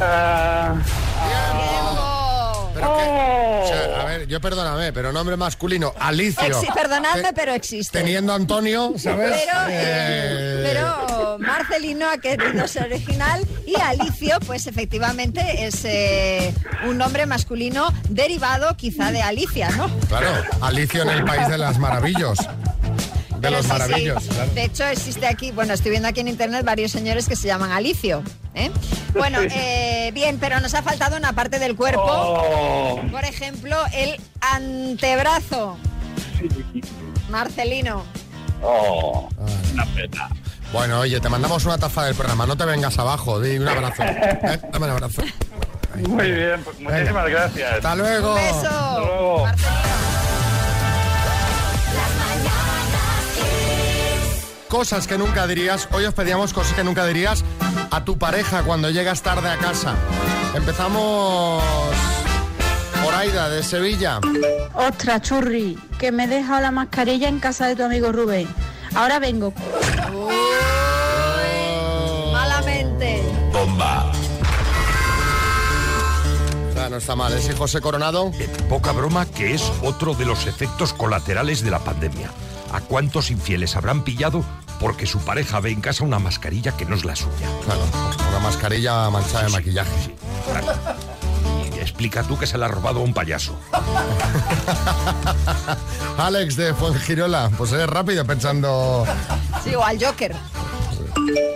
Ah, 0.00 0.74
Pero 2.74 2.86
que- 2.96 3.02
Oh. 3.04 3.62
o 3.64 3.66
sea, 3.68 4.00
a 4.02 4.04
ver, 4.04 4.26
yo 4.26 4.40
perdóname, 4.40 4.92
pero 4.92 5.12
nombre 5.12 5.36
masculino, 5.36 5.94
Alicio. 5.98 6.42
Exi- 6.42 6.74
perdonadme, 6.74 7.32
pero 7.34 7.54
existe. 7.54 7.98
Teniendo 8.00 8.32
Antonio, 8.34 8.92
¿sabes? 8.98 9.32
Pero, 9.32 9.58
Eh, 9.70 10.60
pero 10.64 11.38
Marcelino 11.38 12.08
ha 12.10 12.18
querido 12.18 12.66
ser 12.68 12.84
original 12.92 13.46
y 13.66 13.76
Alicio, 13.80 14.38
pues 14.46 14.66
efectivamente 14.66 15.64
es 15.66 15.84
eh, 15.84 16.52
un 16.86 16.98
nombre 16.98 17.26
masculino 17.26 17.92
derivado 18.08 18.76
quizá 18.76 19.10
de 19.12 19.22
Alicia, 19.22 19.70
¿no? 19.70 19.88
Claro, 20.08 20.28
Alicio 20.60 21.02
en 21.02 21.10
el 21.10 21.24
País 21.24 21.48
de 21.48 21.58
las 21.58 21.78
Maravillos. 21.78 22.38
De 23.44 23.50
los 23.50 23.60
sí, 23.60 23.66
sí. 23.66 23.72
maravillos, 23.78 24.24
claro. 24.24 24.50
De 24.52 24.64
hecho, 24.64 24.84
existe 24.86 25.26
aquí, 25.26 25.50
bueno, 25.52 25.74
estoy 25.74 25.90
viendo 25.90 26.08
aquí 26.08 26.20
en 26.20 26.28
internet 26.28 26.64
varios 26.64 26.90
señores 26.92 27.28
que 27.28 27.36
se 27.36 27.46
llaman 27.46 27.72
Alicio. 27.72 28.22
¿eh? 28.54 28.70
Bueno, 29.12 29.38
eh, 29.42 30.10
bien, 30.14 30.38
pero 30.40 30.60
nos 30.60 30.74
ha 30.74 30.82
faltado 30.82 31.16
una 31.16 31.32
parte 31.32 31.58
del 31.58 31.76
cuerpo. 31.76 32.02
oh, 32.06 33.00
Por 33.10 33.24
ejemplo, 33.24 33.76
el 33.92 34.16
antebrazo. 34.40 35.76
Marcelino. 37.30 38.04
oh, 38.62 39.28
una 39.72 39.86
pena. 39.86 40.28
Bueno, 40.72 41.00
oye, 41.00 41.20
te 41.20 41.28
mandamos 41.28 41.64
una 41.66 41.78
taza 41.78 42.04
del 42.04 42.14
programa, 42.14 42.46
no 42.46 42.56
te 42.56 42.64
vengas 42.64 42.98
abajo, 42.98 43.40
di 43.40 43.58
un 43.58 43.68
abrazo. 43.68 44.02
¿Eh? 44.02 44.60
Dame 44.72 44.86
un 44.86 44.92
abrazo. 44.92 45.22
Muy 46.08 46.32
bien, 46.32 46.60
pues 46.64 46.80
muchísimas 46.80 47.28
gracias. 47.30 47.72
Hasta 47.74 47.94
luego. 47.94 48.30
Un 48.30 48.34
beso. 48.34 48.56
Hasta 48.68 48.98
luego. 48.98 49.44
Marcelino. 49.44 49.83
Cosas 54.74 55.06
que 55.06 55.16
nunca 55.16 55.46
dirías, 55.46 55.88
hoy 55.92 56.04
os 56.04 56.14
pedíamos 56.14 56.52
cosas 56.52 56.72
que 56.72 56.82
nunca 56.82 57.06
dirías 57.06 57.44
a 57.92 58.04
tu 58.04 58.18
pareja 58.18 58.64
cuando 58.64 58.90
llegas 58.90 59.22
tarde 59.22 59.48
a 59.48 59.56
casa. 59.56 59.94
Empezamos 60.52 61.62
por 63.04 63.14
Aida, 63.14 63.48
de 63.50 63.62
Sevilla. 63.62 64.18
Ostras, 64.74 65.22
churri, 65.22 65.78
que 65.96 66.10
me 66.10 66.24
he 66.24 66.26
dejado 66.26 66.60
la 66.60 66.72
mascarilla 66.72 67.28
en 67.28 67.38
casa 67.38 67.68
de 67.68 67.76
tu 67.76 67.84
amigo 67.84 68.10
Rubén. 68.10 68.48
Ahora 68.96 69.20
vengo. 69.20 69.54
Malamente. 72.32 73.22
¡Bomba! 73.52 74.10
O 76.70 76.74
sea, 76.74 76.90
no 76.90 76.96
está 76.96 77.14
mal, 77.14 77.32
¿eh? 77.32 77.40
Sí, 77.40 77.52
José 77.56 77.80
Coronado. 77.80 78.32
Eh, 78.40 78.48
Poca 78.68 78.90
broma 78.90 79.24
que 79.24 79.54
es 79.54 79.70
otro 79.84 80.14
de 80.14 80.24
los 80.24 80.48
efectos 80.48 80.92
colaterales 80.92 81.62
de 81.62 81.70
la 81.70 81.78
pandemia. 81.78 82.32
¿A 82.72 82.80
cuántos 82.80 83.30
infieles 83.30 83.76
habrán 83.76 84.02
pillado 84.02 84.44
porque 84.84 85.06
su 85.06 85.18
pareja 85.20 85.60
ve 85.60 85.70
en 85.70 85.80
casa 85.80 86.04
una 86.04 86.18
mascarilla 86.18 86.76
que 86.76 86.84
no 86.84 86.94
es 86.94 87.06
la 87.06 87.16
suya? 87.16 87.48
Claro, 87.64 87.80
una 88.28 88.38
mascarilla 88.40 89.08
manchada 89.08 89.44
de 89.44 89.48
maquillaje. 89.48 90.14
Claro. 90.50 90.66
Y 91.74 91.78
explica 91.78 92.22
tú 92.22 92.36
que 92.36 92.46
se 92.46 92.58
la 92.58 92.66
ha 92.66 92.68
robado 92.68 93.00
a 93.00 93.02
un 93.02 93.14
payaso. 93.14 93.58
Alex 96.18 96.56
de 96.56 96.74
Fuengirola, 96.74 97.50
pues 97.56 97.72
eres 97.72 97.86
rápido 97.86 98.26
pensando... 98.26 99.06
Sí, 99.64 99.74
o 99.74 99.82
al 99.82 99.98
Joker. 99.98 100.36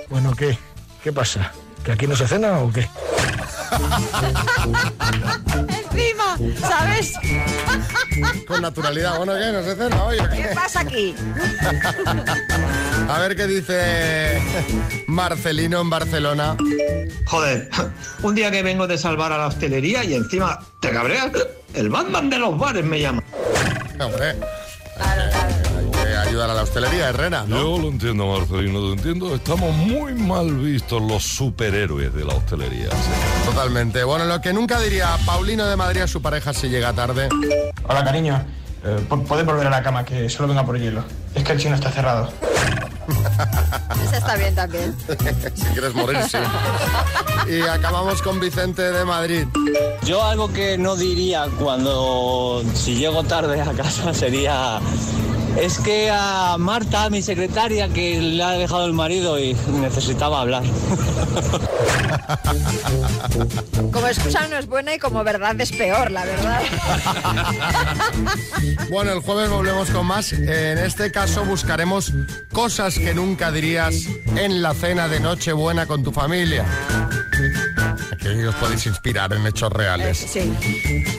Bueno, 0.08 0.34
¿qué? 0.34 0.56
¿Qué 1.04 1.12
pasa? 1.12 1.52
¿Que 1.84 1.92
aquí 1.92 2.06
no 2.06 2.16
se 2.16 2.26
cena 2.26 2.60
o 2.60 2.72
qué? 2.72 2.88
Encima, 5.68 6.38
¿sabes? 6.60 7.12
Con 8.46 8.62
naturalidad. 8.62 9.16
Bueno, 9.18 9.34
¿qué? 9.34 9.52
¿No 9.52 9.62
se 9.62 9.76
cena 9.76 10.04
hoy? 10.04 10.18
o 10.18 10.28
¿Qué 10.30 10.36
qué? 10.42 10.54
pasa 10.54 10.80
aquí? 10.80 11.14
A 13.08 13.18
ver 13.20 13.36
qué 13.36 13.46
dice 13.46 14.40
Marcelino 15.06 15.80
en 15.80 15.90
Barcelona. 15.90 16.56
Joder, 17.26 17.68
un 18.22 18.34
día 18.34 18.50
que 18.50 18.62
vengo 18.62 18.86
de 18.86 18.98
salvar 18.98 19.32
a 19.32 19.38
la 19.38 19.46
hostelería 19.46 20.04
y 20.04 20.14
encima 20.14 20.58
te 20.80 20.90
cabreas. 20.90 21.30
El 21.74 21.88
Batman 21.90 22.30
de 22.30 22.38
los 22.38 22.58
bares 22.58 22.84
me 22.84 23.00
llama. 23.00 23.22
Hombre, 24.00 24.36
la 26.54 26.62
hostelería, 26.62 27.08
Herrera, 27.08 27.44
¿no? 27.46 27.56
Yo 27.56 27.78
lo 27.82 27.88
entiendo, 27.88 28.26
Marcelino, 28.26 28.78
lo 28.80 28.92
entiendo. 28.92 29.34
Estamos 29.34 29.74
muy 29.74 30.14
mal 30.14 30.54
vistos 30.56 31.00
los 31.02 31.22
superhéroes 31.24 32.12
de 32.14 32.24
la 32.24 32.34
hostelería. 32.34 32.90
sí. 32.90 33.46
Totalmente. 33.46 34.04
Bueno, 34.04 34.24
lo 34.26 34.40
que 34.40 34.52
nunca 34.52 34.78
diría 34.80 35.16
Paulino 35.26 35.66
de 35.66 35.76
Madrid 35.76 36.02
a 36.02 36.06
su 36.08 36.20
pareja 36.22 36.52
si 36.52 36.68
llega 36.68 36.92
tarde. 36.92 37.28
Hola, 37.88 38.04
cariño. 38.04 38.44
Eh, 38.84 38.98
pu- 39.08 39.24
¿Puedes 39.26 39.44
volver 39.44 39.66
a 39.66 39.70
la 39.70 39.82
cama? 39.82 40.04
Que 40.04 40.28
solo 40.30 40.48
venga 40.48 40.64
por 40.64 40.78
hielo. 40.78 41.02
Es 41.34 41.42
que 41.42 41.52
el 41.52 41.58
chino 41.60 41.74
está 41.74 41.90
cerrado. 41.90 42.30
Esa 44.04 44.16
está 44.18 44.36
bien 44.36 44.54
también. 44.54 44.94
si 45.54 45.64
quieres 45.72 45.94
morir, 45.94 46.18
sí. 46.30 46.38
Y 47.50 47.60
acabamos 47.62 48.22
con 48.22 48.38
Vicente 48.38 48.82
de 48.82 49.04
Madrid. 49.04 49.46
Yo 50.04 50.22
algo 50.22 50.52
que 50.52 50.78
no 50.78 50.94
diría 50.96 51.46
cuando 51.58 52.62
si 52.74 52.94
llego 52.96 53.24
tarde 53.24 53.60
a 53.60 53.72
casa 53.72 54.12
sería 54.14 54.78
es 55.56 55.78
que 55.78 56.10
a 56.12 56.56
Marta, 56.58 57.08
mi 57.10 57.22
secretaria, 57.22 57.88
que 57.88 58.20
le 58.20 58.42
ha 58.42 58.50
dejado 58.52 58.86
el 58.86 58.92
marido 58.92 59.38
y 59.38 59.56
necesitaba 59.80 60.40
hablar. 60.40 60.62
Como 63.92 64.06
excusa 64.06 64.46
no 64.48 64.56
es 64.56 64.66
buena 64.66 64.94
y 64.94 64.98
como 64.98 65.24
verdad 65.24 65.60
es 65.60 65.72
peor, 65.72 66.10
la 66.10 66.24
verdad. 66.24 66.62
Bueno, 68.90 69.12
el 69.12 69.20
jueves 69.20 69.50
volvemos 69.50 69.90
con 69.90 70.06
más. 70.06 70.32
En 70.32 70.78
este 70.78 71.10
caso 71.10 71.44
buscaremos 71.44 72.12
cosas 72.52 72.98
que 72.98 73.14
nunca 73.14 73.50
dirías 73.50 73.94
en 74.36 74.62
la 74.62 74.74
cena 74.74 75.08
de 75.08 75.20
Nochebuena 75.20 75.86
con 75.86 76.02
tu 76.02 76.12
familia. 76.12 76.64
Aquí 78.20 78.42
os 78.44 78.54
podéis 78.56 78.84
inspirar 78.86 79.32
en 79.32 79.46
hechos 79.46 79.72
reales. 79.72 80.18
Sí. 80.18 80.52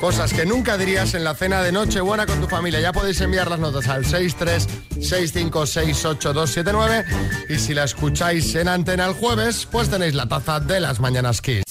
Cosas 0.02 0.34
que 0.34 0.46
nunca 0.46 0.76
dirías 0.78 1.14
en 1.14 1.24
la 1.24 1.34
cena 1.34 1.62
de 1.62 1.72
Nochebuena 1.72 2.26
con 2.26 2.42
tu 2.42 2.48
familia. 2.48 2.82
Ya 2.82 2.92
podéis 2.92 3.22
enviar 3.22 3.50
las 3.50 3.60
notas 3.60 3.88
al 3.88 4.04
636568279 4.06 7.06
y 7.50 7.58
si 7.58 7.74
la 7.74 7.86
escucháis 7.86 8.54
en 8.56 8.68
antena 8.68 9.06
el 9.06 9.14
jueves, 9.14 9.66
pues 9.72 9.90
tenéis 9.90 10.14
la 10.14 10.26
taza 10.28 10.60
de 10.60 10.82
las 10.82 11.00
mañanas 11.00 11.42
Kiss. 11.42 11.64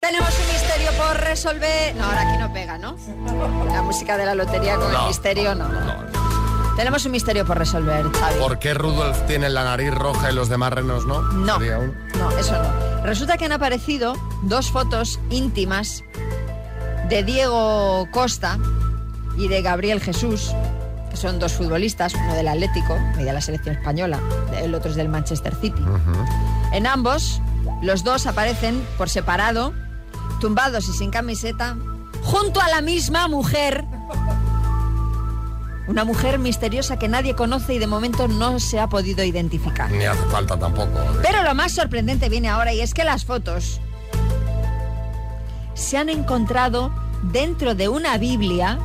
Tenemos 0.00 0.30
un 0.38 0.52
misterio 0.52 0.90
por 0.92 1.16
resolver. 1.20 1.94
No, 1.96 2.04
ahora 2.04 2.20
aquí 2.22 2.38
no 2.38 2.52
pega, 2.52 2.78
¿no? 2.78 2.96
La 3.72 3.82
música 3.82 4.16
de 4.16 4.26
la 4.26 4.34
lotería 4.34 4.76
con 4.76 4.86
el 4.86 4.92
No. 4.92 5.08
misterio 5.08 5.54
no. 5.54 5.68
Tenemos 6.78 7.04
un 7.06 7.10
misterio 7.10 7.44
por 7.44 7.58
resolver, 7.58 8.06
Xavi. 8.08 8.38
¿Por 8.38 8.60
qué 8.60 8.72
Rudolf 8.72 9.26
tiene 9.26 9.50
la 9.50 9.64
nariz 9.64 9.92
roja 9.92 10.30
y 10.30 10.34
los 10.36 10.48
demás 10.48 10.72
renos 10.72 11.06
no? 11.06 11.22
No. 11.22 11.58
No, 11.58 12.30
eso 12.38 12.52
no. 12.52 13.02
Resulta 13.02 13.36
que 13.36 13.46
han 13.46 13.50
aparecido 13.50 14.14
dos 14.44 14.70
fotos 14.70 15.18
íntimas 15.28 16.04
de 17.08 17.24
Diego 17.24 18.06
Costa 18.12 18.60
y 19.36 19.48
de 19.48 19.60
Gabriel 19.60 20.00
Jesús, 20.00 20.52
que 21.10 21.16
son 21.16 21.40
dos 21.40 21.52
futbolistas, 21.54 22.14
uno 22.14 22.34
del 22.34 22.46
Atlético 22.46 22.96
y 23.18 23.24
de 23.24 23.32
la 23.32 23.40
selección 23.40 23.74
española, 23.74 24.20
el 24.62 24.72
otro 24.72 24.92
es 24.92 24.96
del 24.96 25.08
Manchester 25.08 25.56
City. 25.56 25.84
En 26.70 26.86
ambos, 26.86 27.40
los 27.82 28.04
dos 28.04 28.28
aparecen 28.28 28.86
por 28.96 29.10
separado, 29.10 29.72
tumbados 30.40 30.88
y 30.88 30.92
sin 30.92 31.10
camiseta, 31.10 31.76
junto 32.22 32.60
a 32.60 32.68
la 32.68 32.82
misma 32.82 33.26
mujer. 33.26 33.84
Una 35.88 36.04
mujer 36.04 36.38
misteriosa 36.38 36.98
que 36.98 37.08
nadie 37.08 37.34
conoce 37.34 37.74
y 37.74 37.78
de 37.78 37.86
momento 37.86 38.28
no 38.28 38.60
se 38.60 38.78
ha 38.78 38.88
podido 38.88 39.24
identificar. 39.24 39.90
Ni 39.90 40.04
hace 40.04 40.22
falta 40.26 40.58
tampoco. 40.58 41.00
Pero 41.22 41.42
lo 41.42 41.54
más 41.54 41.72
sorprendente 41.72 42.28
viene 42.28 42.50
ahora 42.50 42.74
y 42.74 42.82
es 42.82 42.92
que 42.92 43.04
las 43.04 43.24
fotos 43.24 43.80
se 45.72 45.96
han 45.96 46.10
encontrado 46.10 46.92
dentro 47.22 47.74
de 47.74 47.88
una 47.88 48.18
Biblia 48.18 48.78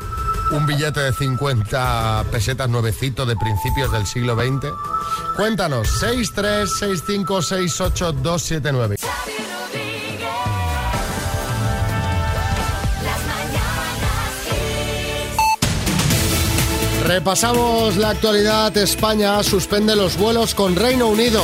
Un 0.52 0.66
billete 0.66 1.00
de 1.00 1.14
50 1.14 2.26
pesetas 2.32 2.70
nuevecito 2.70 3.26
de 3.26 3.38
principios 3.38 3.92
del 3.92 4.06
siglo 4.06 4.36
XX. 4.36 4.68
Cuéntanos, 5.36 5.88
636568279. 6.02 9.01
Repasamos 17.12 17.98
la 17.98 18.12
actualidad. 18.12 18.76
España 18.78 19.44
suspende 19.44 19.98
los 19.98 20.18
vuelos 20.18 20.56
con 20.56 20.78
Reino 20.78 21.08
Unido. 21.08 21.44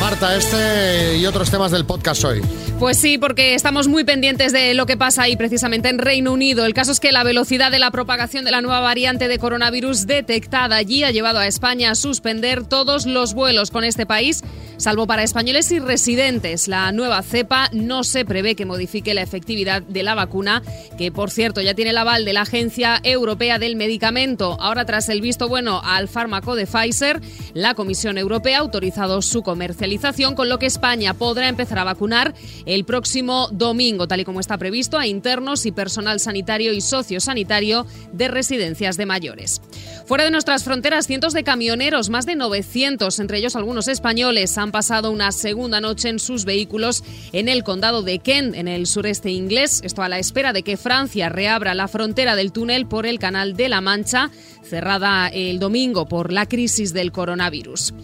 Marta, 0.00 0.34
este 0.34 1.18
y 1.18 1.26
otros 1.26 1.50
temas 1.50 1.70
del 1.70 1.84
podcast 1.84 2.24
hoy. 2.24 2.40
Pues 2.78 2.96
sí, 2.96 3.18
porque 3.18 3.54
estamos 3.54 3.88
muy 3.88 4.04
pendientes 4.04 4.54
de 4.54 4.72
lo 4.72 4.86
que 4.86 4.96
pasa 4.96 5.24
ahí 5.24 5.36
precisamente 5.36 5.90
en 5.90 5.98
Reino 5.98 6.32
Unido. 6.32 6.64
El 6.64 6.72
caso 6.72 6.92
es 6.92 6.98
que 6.98 7.12
la 7.12 7.24
velocidad 7.24 7.70
de 7.70 7.78
la 7.78 7.90
propagación 7.90 8.46
de 8.46 8.50
la 8.52 8.62
nueva 8.62 8.80
variante 8.80 9.28
de 9.28 9.38
coronavirus 9.38 10.06
detectada 10.06 10.76
allí 10.76 11.04
ha 11.04 11.10
llevado 11.10 11.38
a 11.38 11.46
España 11.46 11.90
a 11.90 11.94
suspender 11.94 12.64
todos 12.64 13.04
los 13.04 13.34
vuelos 13.34 13.70
con 13.70 13.84
este 13.84 14.06
país, 14.06 14.42
salvo 14.82 15.06
para 15.06 15.22
españoles 15.22 15.70
y 15.70 15.78
residentes. 15.78 16.66
La 16.66 16.90
nueva 16.90 17.22
cepa 17.22 17.70
no 17.72 18.02
se 18.02 18.24
prevé 18.24 18.56
que 18.56 18.66
modifique 18.66 19.14
la 19.14 19.22
efectividad 19.22 19.80
de 19.80 20.02
la 20.02 20.16
vacuna, 20.16 20.60
que 20.98 21.12
por 21.12 21.30
cierto 21.30 21.60
ya 21.60 21.74
tiene 21.74 21.92
el 21.92 21.98
aval 21.98 22.24
de 22.24 22.32
la 22.32 22.40
Agencia 22.40 23.00
Europea 23.04 23.60
del 23.60 23.76
Medicamento. 23.76 24.56
Ahora, 24.60 24.84
tras 24.84 25.08
el 25.08 25.20
visto 25.20 25.48
bueno 25.48 25.80
al 25.84 26.08
fármaco 26.08 26.56
de 26.56 26.66
Pfizer, 26.66 27.20
la 27.54 27.74
Comisión 27.74 28.18
Europea 28.18 28.58
ha 28.58 28.60
autorizado 28.60 29.22
su 29.22 29.44
comercialización, 29.44 30.34
con 30.34 30.48
lo 30.48 30.58
que 30.58 30.66
España 30.66 31.14
podrá 31.14 31.48
empezar 31.48 31.78
a 31.78 31.84
vacunar 31.84 32.34
el 32.66 32.84
próximo 32.84 33.50
domingo, 33.52 34.08
tal 34.08 34.18
y 34.18 34.24
como 34.24 34.40
está 34.40 34.58
previsto, 34.58 34.98
a 34.98 35.06
internos 35.06 35.64
y 35.64 35.70
personal 35.70 36.18
sanitario 36.18 36.72
y 36.72 36.80
sociosanitario 36.80 37.86
de 38.12 38.26
residencias 38.26 38.96
de 38.96 39.06
mayores. 39.06 39.60
Fuera 40.06 40.24
de 40.24 40.32
nuestras 40.32 40.64
fronteras, 40.64 41.06
cientos 41.06 41.34
de 41.34 41.44
camioneros, 41.44 42.10
más 42.10 42.26
de 42.26 42.34
900, 42.34 43.20
entre 43.20 43.38
ellos 43.38 43.54
algunos 43.54 43.86
españoles, 43.86 44.58
han 44.58 44.71
pasado 44.72 45.12
una 45.12 45.30
segunda 45.30 45.80
noche 45.80 46.08
en 46.08 46.18
sus 46.18 46.44
vehículos 46.44 47.04
en 47.32 47.48
el 47.48 47.62
condado 47.62 48.02
de 48.02 48.18
Kent, 48.18 48.56
en 48.56 48.66
el 48.66 48.88
sureste 48.88 49.30
inglés. 49.30 49.80
Esto 49.84 50.02
a 50.02 50.08
la 50.08 50.18
espera 50.18 50.52
de 50.52 50.64
que 50.64 50.76
Francia 50.76 51.28
reabra 51.28 51.74
la 51.74 51.86
frontera 51.86 52.34
del 52.34 52.50
túnel 52.50 52.86
por 52.86 53.06
el 53.06 53.20
Canal 53.20 53.54
de 53.54 53.68
la 53.68 53.80
Mancha, 53.80 54.30
cerrada 54.64 55.28
el 55.28 55.60
domingo 55.60 56.08
por 56.08 56.32
la 56.32 56.46
crisis 56.46 56.92
del 56.92 57.12
coronavirus. 57.12 57.94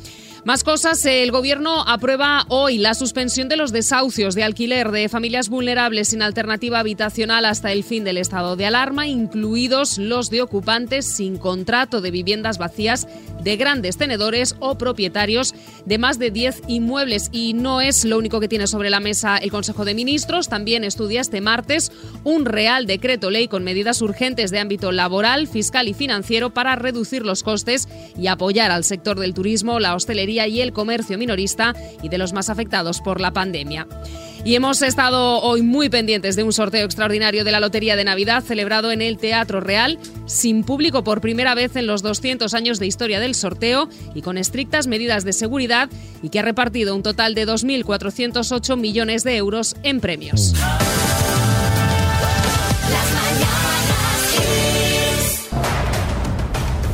Más 0.44 0.62
cosas, 0.62 1.04
el 1.04 1.32
Gobierno 1.32 1.82
aprueba 1.86 2.44
hoy 2.48 2.78
la 2.78 2.94
suspensión 2.94 3.48
de 3.48 3.56
los 3.56 3.72
desahucios 3.72 4.36
de 4.36 4.44
alquiler 4.44 4.92
de 4.92 5.08
familias 5.08 5.48
vulnerables 5.48 6.08
sin 6.08 6.22
alternativa 6.22 6.78
habitacional 6.78 7.44
hasta 7.44 7.72
el 7.72 7.82
fin 7.82 8.04
del 8.04 8.18
estado 8.18 8.54
de 8.54 8.64
alarma, 8.64 9.08
incluidos 9.08 9.98
los 9.98 10.30
de 10.30 10.40
ocupantes 10.40 11.06
sin 11.06 11.38
contrato 11.38 12.00
de 12.00 12.12
viviendas 12.12 12.56
vacías 12.56 13.08
de 13.42 13.56
grandes 13.56 13.96
tenedores 13.96 14.54
o 14.60 14.78
propietarios 14.78 15.54
de 15.84 15.98
más 15.98 16.20
de 16.20 16.30
10 16.30 16.62
inmuebles. 16.68 17.30
Y 17.32 17.54
no 17.54 17.80
es 17.80 18.04
lo 18.04 18.16
único 18.16 18.38
que 18.38 18.48
tiene 18.48 18.68
sobre 18.68 18.90
la 18.90 19.00
mesa 19.00 19.38
el 19.38 19.50
Consejo 19.50 19.84
de 19.84 19.94
Ministros, 19.94 20.48
también 20.48 20.84
estudia 20.84 21.20
este 21.20 21.40
martes 21.40 21.90
un 22.22 22.44
Real 22.44 22.86
Decreto 22.86 23.30
Ley 23.30 23.48
con 23.48 23.64
medidas 23.64 24.00
urgentes 24.02 24.52
de 24.52 24.60
ámbito 24.60 24.92
laboral, 24.92 25.48
fiscal 25.48 25.88
y 25.88 25.94
financiero 25.94 26.50
para 26.50 26.76
reducir 26.76 27.26
los 27.26 27.42
costes 27.42 27.88
y 28.16 28.28
apoyar 28.28 28.70
al 28.70 28.84
sector 28.84 29.18
del 29.18 29.34
turismo, 29.34 29.80
la 29.80 29.94
hostelería 29.94 30.27
y 30.28 30.60
el 30.60 30.72
comercio 30.72 31.18
minorista 31.18 31.74
y 32.02 32.08
de 32.08 32.18
los 32.18 32.32
más 32.32 32.50
afectados 32.50 33.00
por 33.00 33.20
la 33.20 33.32
pandemia. 33.32 33.86
Y 34.44 34.54
hemos 34.54 34.82
estado 34.82 35.40
hoy 35.40 35.62
muy 35.62 35.88
pendientes 35.88 36.36
de 36.36 36.42
un 36.42 36.52
sorteo 36.52 36.84
extraordinario 36.84 37.44
de 37.44 37.50
la 37.50 37.60
Lotería 37.60 37.96
de 37.96 38.04
Navidad 38.04 38.44
celebrado 38.44 38.92
en 38.92 39.02
el 39.02 39.18
Teatro 39.18 39.60
Real, 39.60 39.98
sin 40.26 40.62
público 40.62 41.02
por 41.02 41.20
primera 41.20 41.54
vez 41.54 41.74
en 41.76 41.86
los 41.86 42.02
200 42.02 42.54
años 42.54 42.78
de 42.78 42.86
historia 42.86 43.20
del 43.20 43.34
sorteo 43.34 43.88
y 44.14 44.22
con 44.22 44.38
estrictas 44.38 44.86
medidas 44.86 45.24
de 45.24 45.32
seguridad 45.32 45.90
y 46.22 46.28
que 46.28 46.38
ha 46.38 46.42
repartido 46.42 46.94
un 46.94 47.02
total 47.02 47.34
de 47.34 47.46
2.408 47.46 48.76
millones 48.76 49.24
de 49.24 49.36
euros 49.36 49.76
en 49.82 50.00
premios. 50.00 50.54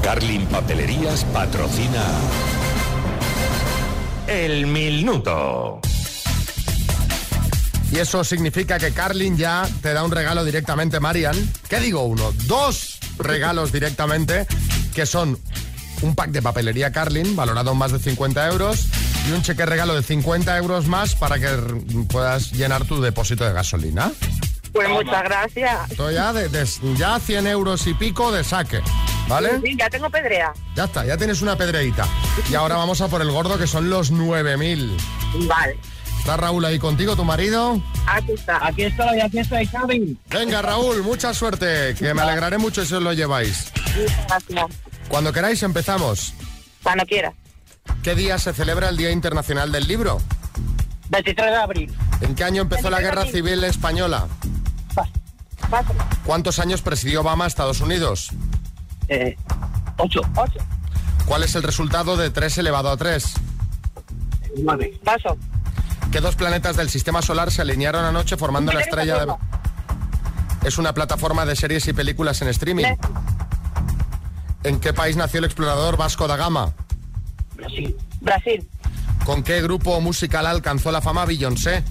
Carlin 0.03 0.47
Papelerías 0.47 1.25
patrocina 1.33 2.05
El 4.27 4.67
Minuto. 4.67 5.81
Y 7.93 7.99
eso 7.99 8.25
significa 8.25 8.79
que 8.79 8.93
Carlin 8.93 9.37
ya 9.37 9.69
te 9.83 9.93
da 9.93 10.03
un 10.03 10.11
regalo 10.11 10.45
directamente, 10.45 10.99
Marian. 10.99 11.37
¿Qué 11.69 11.79
digo 11.79 12.03
uno? 12.03 12.33
Dos 12.47 12.99
regalos 13.19 13.71
directamente, 13.71 14.47
que 14.95 15.07
son 15.07 15.39
un 16.03 16.15
pack 16.17 16.31
de 16.31 16.43
papelería 16.43 16.91
Carlin, 16.91 17.37
valorado 17.37 17.73
en 17.73 17.79
más 17.79 17.93
de 17.93 18.01
50 18.01 18.49
euros, 18.49 18.87
y 19.29 19.33
un 19.33 19.43
cheque 19.43 19.65
regalo 19.65 19.95
de 19.95 20.03
50 20.03 20.57
euros 20.59 20.87
más 20.89 21.15
para 21.15 21.39
que 21.39 21.47
puedas 22.09 22.51
llenar 22.53 22.85
tu 22.85 23.01
depósito 23.01 23.45
de 23.45 23.53
gasolina. 23.53 24.11
Pues 24.73 24.89
muchas 24.89 25.23
gracias. 25.23 25.91
Esto 25.93 26.11
ya, 26.11 26.33
de, 26.33 26.49
de- 26.49 26.67
ya 26.97 27.21
100 27.21 27.47
euros 27.47 27.87
y 27.87 27.95
pico 27.95 28.33
de 28.33 28.43
saque, 28.43 28.81
¿vale? 29.29 29.61
Sí, 29.63 29.77
ya 29.79 29.89
tengo 29.91 30.11
pedrea. 30.11 30.53
Ya 30.77 30.85
está, 30.85 31.05
ya 31.05 31.17
tienes 31.17 31.43
una 31.43 31.57
pedreita. 31.57 32.07
Y 32.51 32.55
ahora 32.55 32.77
vamos 32.77 33.01
a 33.01 33.09
por 33.09 33.23
el 33.23 33.31
gordo, 33.31 33.59
que 33.59 33.67
son 33.67 33.91
los 33.91 34.13
9.000. 34.13 34.97
Vale. 35.47 35.79
¿Está 36.19 36.39
Raúl 36.39 36.65
ahí 36.65 36.79
contigo, 36.79 37.17
tu 37.17 37.25
marido? 37.25 37.83
Aquí 38.07 38.33
está. 38.33 38.67
Aquí 38.67 38.85
estoy, 38.85 39.21
aquí 39.21 39.39
estoy, 39.39 39.67
Xavi. 39.67 40.19
Venga, 40.31 40.63
Raúl, 40.63 41.03
mucha 41.03 41.35
suerte, 41.35 41.95
que 41.99 42.15
me 42.15 42.23
alegraré 42.23 42.57
mucho 42.57 42.85
si 42.87 42.95
os 42.95 43.03
lo 43.03 43.13
lleváis. 43.13 43.71
Gracias. 44.27 44.67
Cuando 45.09 45.33
queráis 45.33 45.63
empezamos. 45.63 46.33
Cuando 46.83 47.05
quiera. 47.05 47.33
¿Qué 48.03 48.15
día 48.15 48.39
se 48.39 48.55
celebra 48.55 48.89
el 48.89 48.97
Día 48.97 49.11
Internacional 49.11 49.71
del 49.71 49.87
Libro? 49.87 50.21
23 51.11 51.51
de 51.51 51.57
abril. 51.57 51.95
¿En 52.23 52.35
qué 52.35 52.45
año 52.45 52.63
empezó 52.63 52.89
la 52.89 53.01
Guerra 53.01 53.27
Civil 53.27 53.63
Española? 53.65 54.27
¿Cuántos 56.25 56.59
años 56.59 56.83
presidió 56.83 57.21
Obama 57.21 57.45
a 57.45 57.49
Estados 57.49 57.81
Unidos? 57.81 58.31
Eh, 59.09 59.37
8. 59.99 60.21
¿Cuál 61.27 61.43
es 61.43 61.55
el 61.55 61.63
resultado 61.63 62.17
de 62.17 62.31
3 62.31 62.59
elevado 62.59 62.91
a 62.91 62.97
3? 62.97 63.35
9. 64.59 65.01
Paso. 65.05 65.37
¿Qué 66.13 66.21
dos 66.21 66.37
planetas 66.37 66.77
del 66.77 66.91
sistema 66.91 67.23
solar 67.23 67.51
se 67.51 67.63
alinearon 67.63 68.05
anoche 68.05 68.37
formando 68.37 68.73
la 68.73 68.81
estrella 68.81 69.25
de... 69.25 69.35
Es 70.65 70.79
una 70.79 70.95
plataforma 70.95 71.45
de 71.45 71.57
series 71.57 71.87
y 71.89 71.93
películas 71.93 72.41
en 72.43 72.49
streaming. 72.49 72.85
¿En 74.63 74.81
qué 74.81 74.93
país 74.93 75.17
nació 75.17 75.39
el 75.39 75.45
explorador 75.45 75.97
Vasco 75.97 76.27
da 76.27 76.37
Gama? 76.37 76.73
Brasil. 77.57 77.97
Brasil. 78.21 78.69
¿Con 79.25 79.43
qué 79.43 79.61
grupo 79.61 80.01
musical 80.01 80.47
alcanzó 80.47 80.93
la 80.93 81.01
fama 81.01 81.25
Beyoncé? 81.25 81.83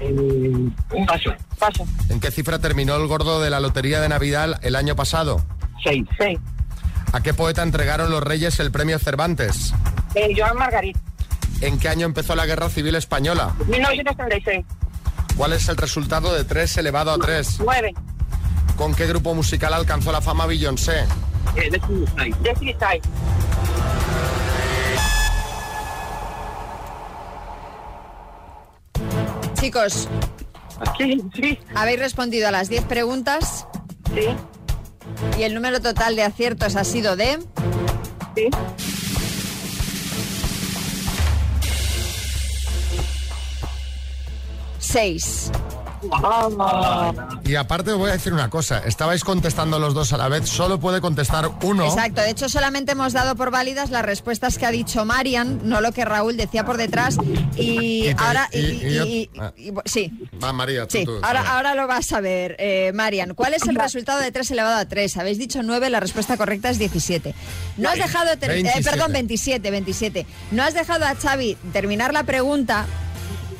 un 0.00 0.74
paso. 1.06 1.32
Paso. 1.58 1.86
¿En 2.08 2.20
qué 2.20 2.30
cifra 2.30 2.58
terminó 2.58 2.96
el 2.96 3.06
gordo 3.06 3.40
de 3.40 3.48
la 3.48 3.60
Lotería 3.60 4.00
de 4.00 4.08
Navidad 4.08 4.58
el 4.62 4.76
año 4.76 4.96
pasado? 4.96 5.42
6. 5.84 6.04
6. 6.18 6.38
¿A 7.12 7.20
qué 7.22 7.32
poeta 7.34 7.62
entregaron 7.62 8.10
los 8.10 8.22
reyes 8.22 8.58
el 8.60 8.70
premio 8.72 8.98
Cervantes? 8.98 9.72
Eh, 10.14 10.32
Joan 10.36 10.56
Margarit. 10.56 10.96
¿En 11.60 11.78
qué 11.78 11.88
año 11.88 12.06
empezó 12.06 12.34
la 12.34 12.46
Guerra 12.46 12.68
Civil 12.68 12.94
Española? 12.96 13.54
1936. 13.66 14.64
¿Cuál 15.36 15.52
es 15.52 15.68
el 15.68 15.76
resultado 15.76 16.34
de 16.34 16.44
3 16.44 16.76
elevado 16.78 17.12
a 17.12 17.18
3? 17.18 17.58
9. 17.60 17.94
¿Con 18.76 18.94
qué 18.94 19.06
grupo 19.06 19.34
musical 19.34 19.72
alcanzó 19.74 20.10
la 20.12 20.20
fama 20.20 20.46
Beyoncé? 20.46 21.04
Eh. 21.56 21.70
Chicos, 29.60 30.08
Sí, 30.98 31.22
sí. 31.34 31.58
habéis 31.74 31.98
respondido 32.00 32.48
a 32.48 32.50
las 32.50 32.68
10 32.68 32.84
preguntas. 32.84 33.66
Sí. 34.14 34.26
Y 35.38 35.42
el 35.42 35.54
número 35.54 35.80
total 35.80 36.16
de 36.16 36.22
aciertos 36.22 36.76
ha 36.76 36.84
sido 36.84 37.16
de... 37.16 37.38
Sí. 38.36 38.48
Seis. 44.78 45.50
Y 47.44 47.54
aparte 47.56 47.92
os 47.92 47.98
voy 47.98 48.10
a 48.10 48.14
decir 48.14 48.32
una 48.32 48.48
cosa, 48.50 48.78
estabais 48.86 49.22
contestando 49.24 49.78
los 49.78 49.94
dos 49.94 50.12
a 50.12 50.16
la 50.16 50.28
vez, 50.28 50.48
solo 50.48 50.78
puede 50.80 51.00
contestar 51.00 51.50
uno. 51.62 51.84
Exacto, 51.86 52.20
de 52.20 52.30
hecho 52.30 52.48
solamente 52.48 52.92
hemos 52.92 53.12
dado 53.12 53.36
por 53.36 53.50
válidas 53.50 53.90
las 53.90 54.04
respuestas 54.04 54.58
que 54.58 54.66
ha 54.66 54.70
dicho 54.70 55.04
Marian, 55.04 55.60
no 55.68 55.80
lo 55.80 55.92
que 55.92 56.04
Raúl 56.04 56.36
decía 56.36 56.64
por 56.64 56.76
detrás. 56.76 57.16
Y, 57.56 58.08
Y 58.08 58.14
te- 58.14 58.22
ahora... 58.22 58.48
y- 58.52 58.58
y- 58.58 58.86
y 58.86 58.94
yo- 58.94 59.04
y- 59.06 59.30
ah. 59.38 59.52
y- 59.56 59.72
sí, 59.84 60.12
Va, 60.42 60.52
María, 60.52 60.86
tú, 60.86 60.98
Sí, 60.98 61.04
tú, 61.04 61.18
ahora, 61.22 61.54
ahora 61.56 61.74
lo 61.74 61.86
vas 61.86 62.12
a 62.12 62.20
ver, 62.20 62.56
eh, 62.58 62.92
Marian. 62.94 63.34
¿Cuál 63.34 63.54
es 63.54 63.62
el 63.66 63.76
resultado 63.76 64.20
de 64.20 64.30
3 64.32 64.50
elevado 64.50 64.76
a 64.76 64.84
3? 64.86 65.16
Habéis 65.16 65.38
dicho 65.38 65.62
9, 65.62 65.90
la 65.90 66.00
respuesta 66.00 66.36
correcta 66.36 66.70
es 66.70 66.78
17. 66.78 67.34
No 67.76 67.88
has 67.90 67.96
dejado, 67.98 68.32
eh, 68.32 68.36
27. 68.40 68.82
perdón, 68.90 69.12
27, 69.12 69.70
27. 69.70 70.26
No 70.50 70.62
has 70.62 70.74
dejado 70.74 71.04
a 71.04 71.14
Xavi 71.14 71.56
terminar 71.72 72.12
la 72.12 72.24
pregunta 72.24 72.86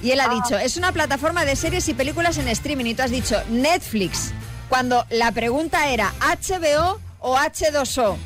y 0.04 0.10
él 0.12 0.20
ha 0.20 0.28
dicho, 0.28 0.56
es 0.58 0.76
una 0.76 0.92
plataforma 0.92 1.44
de 1.44 1.56
series 1.56 1.88
y 1.88 1.94
películas 1.94 2.38
en 2.38 2.46
streaming 2.48 2.84
y 2.84 2.94
tú 2.94 3.02
has 3.02 3.10
dicho 3.10 3.42
Netflix, 3.48 4.32
cuando 4.68 5.04
la 5.10 5.32
pregunta 5.32 5.88
era 5.88 6.12
HBO 6.20 7.00
o 7.20 7.36
H2O. 7.36 8.16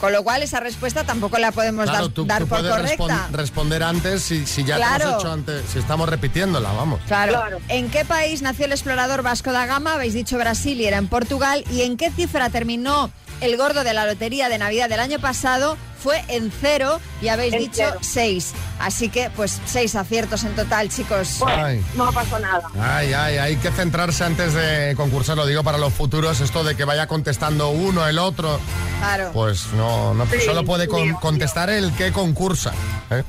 Con 0.00 0.12
lo 0.12 0.22
cual 0.24 0.42
esa 0.42 0.60
respuesta 0.60 1.04
tampoco 1.04 1.38
la 1.38 1.52
podemos 1.52 1.84
Claro, 1.84 2.06
dar, 2.06 2.12
tú, 2.14 2.24
dar 2.26 2.42
tú 2.42 2.48
por 2.48 2.58
puedes 2.58 2.74
correcta. 2.74 3.04
respon- 3.04 3.30
responder 3.30 3.82
antes 3.82 4.22
si, 4.22 4.44
si 4.44 4.64
ya 4.64 4.74
te 4.74 4.80
Claro. 4.82 5.04
hemos 5.08 5.22
hecho 5.22 5.32
antes, 5.32 5.62
si 5.72 5.78
estamos 5.78 6.08
repitiéndola, 6.08 6.72
vamos. 6.72 7.00
Claro. 7.06 7.58
¿En 7.68 7.88
qué 7.90 8.04
país 8.04 8.42
nació 8.42 8.66
el 8.66 8.72
explorador 8.72 9.22
Vasco 9.22 9.52
da 9.52 9.64
Gama? 9.66 9.94
Habéis 9.94 10.12
dicho 10.12 10.36
Brasil 10.36 10.78
y 10.80 10.86
era 10.86 10.98
en 10.98 11.08
Portugal. 11.08 11.64
¿Y 11.70 11.82
en 11.82 11.96
qué 11.96 12.10
cifra 12.10 12.50
terminó 12.50 13.10
el 13.40 13.56
gordo 13.56 13.82
de 13.84 13.94
la 13.94 14.04
lotería 14.04 14.48
de 14.48 14.58
Navidad 14.58 14.88
del 14.90 15.00
año 15.00 15.20
pasado? 15.20 15.78
Fue 16.04 16.22
en 16.28 16.52
cero 16.60 17.00
y 17.22 17.28
habéis 17.28 17.54
En 17.54 17.60
dicho 17.60 17.72
cero. 17.78 17.98
seis. 18.02 18.52
Así 18.78 19.08
que, 19.08 19.30
pues, 19.34 19.58
seis 19.64 19.96
aciertos 19.96 20.44
en 20.44 20.54
total, 20.54 20.90
chicos. 20.90 21.40
Ay. 21.46 21.82
No 21.96 22.12
pasó 22.12 22.38
nada. 22.38 22.62
Ay, 22.78 23.14
ay, 23.14 23.38
hay 23.38 23.56
que 23.56 23.70
centrarse 23.70 24.22
antes 24.22 24.52
de 24.52 24.92
concursar, 24.98 25.36
lo 25.38 25.46
digo 25.46 25.64
para 25.64 25.78
los 25.78 25.94
futuros, 25.94 26.42
esto 26.42 26.62
de 26.62 26.76
que 26.76 26.84
vaya 26.84 27.06
contestando 27.06 27.70
uno, 27.70 28.06
el 28.06 28.18
otro, 28.18 28.60
Claro. 29.00 29.30
pues 29.32 29.68
no, 29.72 30.12
no 30.12 30.26
Sí, 30.26 30.42
solo 30.44 30.62
puede 30.66 30.88
con- 30.88 31.14
contestar 31.14 31.70
el 31.70 31.90
que 31.94 32.12
concursa. 32.12 32.72
¿eh? 33.10 33.24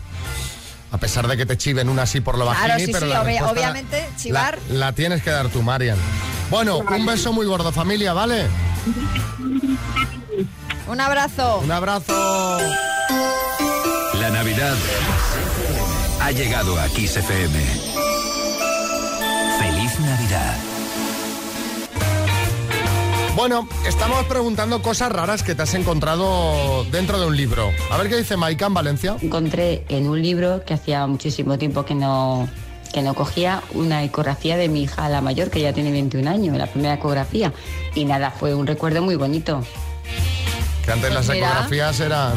A 0.91 0.97
pesar 0.97 1.27
de 1.29 1.37
que 1.37 1.45
te 1.45 1.57
chiven 1.57 1.87
una 1.87 2.01
así 2.03 2.19
por 2.19 2.37
lo 2.37 2.43
Claro, 2.43 2.59
bajini, 2.73 2.85
sí, 2.87 2.91
pero 2.91 3.05
sí, 3.05 3.13
la 3.13 3.21
obvia- 3.23 3.49
obviamente, 3.49 4.01
la- 4.11 4.17
chivar. 4.17 4.59
La, 4.69 4.91
tienes 4.91 5.23
que 5.23 5.29
dar 5.29 5.47
tú, 5.47 5.61
Marian. 5.61 5.97
Bueno, 6.49 6.79
un 6.79 7.05
beso 7.05 7.31
muy 7.31 7.45
gordo, 7.45 7.71
familia, 7.71 8.11
¿vale? 8.11 8.47
Un 10.87 11.01
abrazo. 11.01 11.61
Un 11.63 11.71
abrazo. 11.71 12.57
La 14.19 14.29
Navidad 14.29 14.75
ha 16.21 16.31
llegado 16.31 16.79
a 16.79 16.87
Kiss 16.89 17.17
FM. 17.17 17.59
Feliz 19.59 19.99
Navidad. 19.99 20.55
Bueno, 23.35 23.67
estamos 23.85 24.23
preguntando 24.25 24.81
cosas 24.81 25.11
raras 25.11 25.41
que 25.43 25.55
te 25.55 25.63
has 25.63 25.73
encontrado 25.73 26.85
dentro 26.85 27.19
de 27.19 27.25
un 27.25 27.35
libro. 27.35 27.71
A 27.91 27.97
ver 27.97 28.07
qué 28.07 28.17
dice 28.17 28.37
Maika 28.37 28.67
en 28.67 28.73
Valencia. 28.75 29.17
Encontré 29.21 29.83
en 29.89 30.07
un 30.07 30.21
libro 30.21 30.63
que 30.65 30.75
hacía 30.75 31.05
muchísimo 31.07 31.57
tiempo 31.57 31.83
que 31.83 31.95
no, 31.95 32.47
que 32.93 33.01
no 33.01 33.13
cogía 33.15 33.61
una 33.73 34.03
ecografía 34.03 34.55
de 34.55 34.69
mi 34.69 34.83
hija 34.83 35.09
la 35.09 35.19
mayor, 35.19 35.49
que 35.49 35.61
ya 35.61 35.73
tiene 35.73 35.91
21 35.91 36.29
años, 36.29 36.55
la 36.55 36.67
primera 36.67 36.93
ecografía. 36.93 37.51
Y 37.95 38.05
nada, 38.05 38.29
fue 38.29 38.53
un 38.53 38.67
recuerdo 38.67 39.01
muy 39.01 39.15
bonito. 39.15 39.63
Que 40.85 40.91
antes 40.91 41.09
Pues 41.11 41.13
las 41.13 41.29
mira. 41.29 41.47
ecografías 41.47 41.99
eran. 41.99 42.33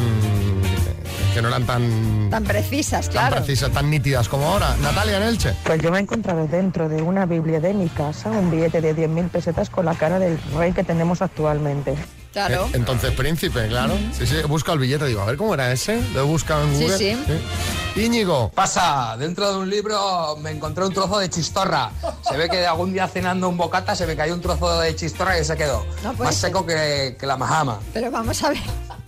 que 1.33 1.41
no 1.43 1.47
eran 1.49 1.63
tan. 1.65 2.29
Tan 2.31 2.43
precisas, 2.43 3.05
tan 3.05 3.11
claro. 3.13 3.35
precisas, 3.37 3.71
tan 3.71 3.89
nítidas 3.89 4.27
como 4.27 4.45
ahora. 4.47 4.75
Natalia 4.81 5.17
en 5.17 5.23
Elche. 5.23 5.53
Pues 5.63 5.79
yo 5.81 5.91
me 5.91 5.99
he 5.99 6.01
encontrado 6.01 6.47
dentro 6.47 6.89
de 6.89 7.01
una 7.03 7.25
Biblia 7.27 7.59
de 7.59 7.73
mi 7.75 7.87
casa 7.87 8.31
un 8.31 8.49
billete 8.49 8.81
de 8.81 8.95
10.000 8.95 9.29
pesetas 9.29 9.69
con 9.69 9.85
la 9.85 9.93
cara 9.93 10.17
del 10.17 10.39
rey 10.57 10.71
que 10.73 10.83
tenemos 10.83 11.21
actualmente. 11.21 11.95
Claro. 12.31 12.65
Eh, 12.67 12.69
Entonces, 12.73 13.11
príncipe, 13.13 13.67
claro. 13.67 13.97
Sí, 14.17 14.27
sí, 14.27 14.35
busca 14.47 14.71
el 14.73 14.79
billete. 14.79 15.05
Digo, 15.05 15.21
a 15.21 15.25
ver 15.25 15.35
cómo 15.37 15.53
era 15.55 15.71
ese. 15.71 15.99
Lo 16.13 16.19
he 16.21 16.23
buscado 16.23 16.63
en 16.63 16.75
Sí, 16.77 16.83
Google. 16.83 16.97
sí. 16.97 18.01
Íñigo. 18.01 18.49
Pasa, 18.53 19.15
dentro 19.17 19.51
de 19.51 19.57
un 19.59 19.69
libro 19.69 20.37
me 20.37 20.51
encontré 20.51 20.85
un 20.85 20.93
trozo 20.93 21.17
de 21.19 21.29
chistorra. 21.29 21.91
Se 22.29 22.37
ve 22.37 22.47
que 22.47 22.65
algún 22.65 22.93
día 22.93 23.07
cenando 23.07 23.49
un 23.49 23.57
bocata 23.57 23.95
se 23.95 24.05
me 24.05 24.15
cayó 24.15 24.33
un 24.35 24.41
trozo 24.41 24.79
de 24.79 24.95
chistorra 24.95 25.39
y 25.39 25.43
se 25.43 25.57
quedó. 25.57 25.85
No 26.03 26.13
Más 26.13 26.35
ser. 26.35 26.49
seco 26.49 26.65
que, 26.65 27.17
que 27.19 27.25
la 27.25 27.35
majama. 27.35 27.79
Pero 27.93 28.11
vamos 28.11 28.41
a 28.43 28.49
ver. 28.49 28.59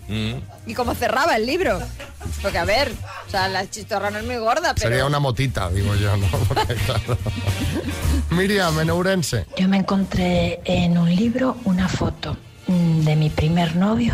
Mm. 0.08 0.34
¿Y 0.66 0.74
cómo 0.74 0.94
cerraba 0.96 1.36
el 1.38 1.46
libro? 1.46 1.80
Porque, 2.42 2.58
a 2.58 2.66
ver, 2.66 2.92
o 3.28 3.32
sea, 3.32 3.48
la 3.48 3.70
chistorra 3.70 4.10
no 4.10 4.18
es 4.20 4.26
muy 4.26 4.38
gorda, 4.38 4.74
pero... 4.74 4.90
Sería 4.90 5.06
una 5.06 5.20
motita, 5.20 5.70
digo 5.70 5.96
yo, 5.96 6.18
¿no? 6.18 6.28
Porque, 6.48 6.74
claro. 6.76 7.18
Miriam, 8.32 8.80
en 8.80 8.90
Ourense. 8.90 9.46
Yo 9.58 9.68
me 9.68 9.78
encontré 9.78 10.60
en 10.66 10.98
un 10.98 11.14
libro 11.16 11.58
una 11.66 11.88
foto 11.88 12.36
de 13.04 13.16
mi 13.16 13.30
primer 13.30 13.76
novio, 13.76 14.14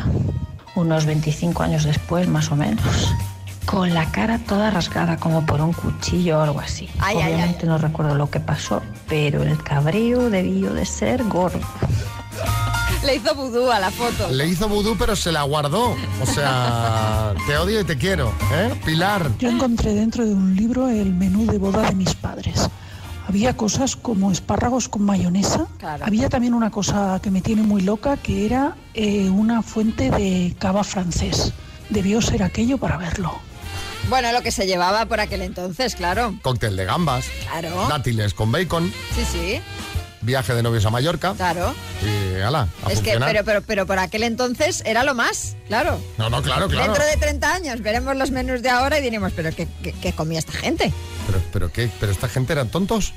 unos 0.75 1.05
25 1.05 1.63
años 1.63 1.83
después 1.83 2.27
más 2.27 2.51
o 2.51 2.55
menos, 2.55 3.13
con 3.65 3.93
la 3.93 4.11
cara 4.11 4.39
toda 4.39 4.71
rasgada 4.71 5.17
como 5.17 5.45
por 5.45 5.61
un 5.61 5.73
cuchillo 5.73 6.39
o 6.39 6.41
algo 6.41 6.59
así. 6.59 6.89
Ay, 6.99 7.17
ay, 7.17 7.33
Obviamente 7.33 7.65
no 7.65 7.77
recuerdo 7.77 8.15
lo 8.15 8.29
que 8.29 8.39
pasó, 8.39 8.81
pero 9.07 9.43
el 9.43 9.61
cabreo 9.61 10.29
debió 10.29 10.73
de 10.73 10.85
ser 10.85 11.23
gordo. 11.23 11.59
Le 13.05 13.15
hizo 13.15 13.35
vudú 13.35 13.71
a 13.71 13.79
la 13.79 13.91
foto. 13.91 14.29
Le 14.29 14.47
hizo 14.47 14.67
vudú, 14.67 14.95
pero 14.97 15.15
se 15.15 15.31
la 15.31 15.43
guardó. 15.43 15.95
O 16.21 16.25
sea, 16.25 17.33
te 17.47 17.57
odio 17.57 17.79
y 17.79 17.83
te 17.83 17.97
quiero, 17.97 18.33
¿eh? 18.51 18.73
Pilar. 18.85 19.29
Yo 19.39 19.49
encontré 19.49 19.93
dentro 19.93 20.25
de 20.25 20.33
un 20.33 20.55
libro 20.55 20.89
el 20.89 21.13
menú 21.13 21.45
de 21.45 21.57
boda 21.57 21.83
de 21.83 21.95
mis 21.95 22.13
padres. 22.15 22.69
Había 23.27 23.57
cosas 23.57 23.95
como 23.95 24.31
espárragos 24.31 24.87
con 24.87 25.03
mayonesa. 25.03 25.67
Claro. 25.79 26.05
Había 26.05 26.29
también 26.29 26.53
una 26.53 26.71
cosa 26.71 27.19
que 27.21 27.29
me 27.29 27.41
tiene 27.41 27.61
muy 27.61 27.81
loca, 27.81 28.15
que 28.17 28.45
era 28.45 28.75
eh, 28.93 29.29
una 29.29 29.61
fuente 29.61 30.09
de 30.09 30.55
cava 30.57 30.83
francés. 30.83 31.53
Debió 31.89 32.21
ser 32.21 32.43
aquello 32.43 32.77
para 32.77 32.97
verlo. 32.97 33.37
Bueno, 34.09 34.31
lo 34.31 34.41
que 34.41 34.51
se 34.51 34.65
llevaba 34.65 35.05
por 35.05 35.19
aquel 35.19 35.41
entonces, 35.41 35.95
claro. 35.95 36.35
Cóctel 36.41 36.77
de 36.77 36.85
gambas. 36.85 37.25
Claro. 37.49 37.87
Dátiles 37.89 38.33
con 38.33 38.51
bacon. 38.51 38.91
Sí, 39.13 39.25
sí, 39.29 39.61
Viaje 40.21 40.53
de 40.55 40.63
novios 40.63 40.85
a 40.85 40.89
Mallorca. 40.89 41.33
claro. 41.35 41.75
Y 42.01 42.41
ala, 42.41 42.67
a 42.83 42.91
es 42.91 43.01
que, 43.01 43.17
pero, 43.19 43.43
pero, 43.43 43.61
pero 43.61 43.85
por 43.85 43.99
aquel 43.99 44.23
entonces 44.23 44.81
era 44.85 45.03
lo 45.03 45.13
más, 45.13 45.55
claro. 45.67 45.99
No, 46.17 46.29
no, 46.29 46.41
claro, 46.41 46.67
claro. 46.67 46.93
Dentro 46.93 47.05
de 47.05 47.17
30 47.17 47.53
años 47.53 47.81
veremos 47.81 48.15
los 48.15 48.31
menús 48.31 48.61
de 48.61 48.69
ahora 48.69 48.99
y 48.99 49.01
diremos, 49.01 49.31
pero 49.35 49.51
¿qué, 49.55 49.67
qué, 49.83 49.93
qué 49.93 50.13
comía 50.13 50.39
esta 50.39 50.53
gente? 50.53 50.91
Pero, 51.27 51.41
pero 51.51 51.71
qué, 51.71 51.89
pero 51.99 52.11
esta 52.11 52.27
gente 52.27 52.53
eran 52.53 52.69
tontos. 52.69 53.13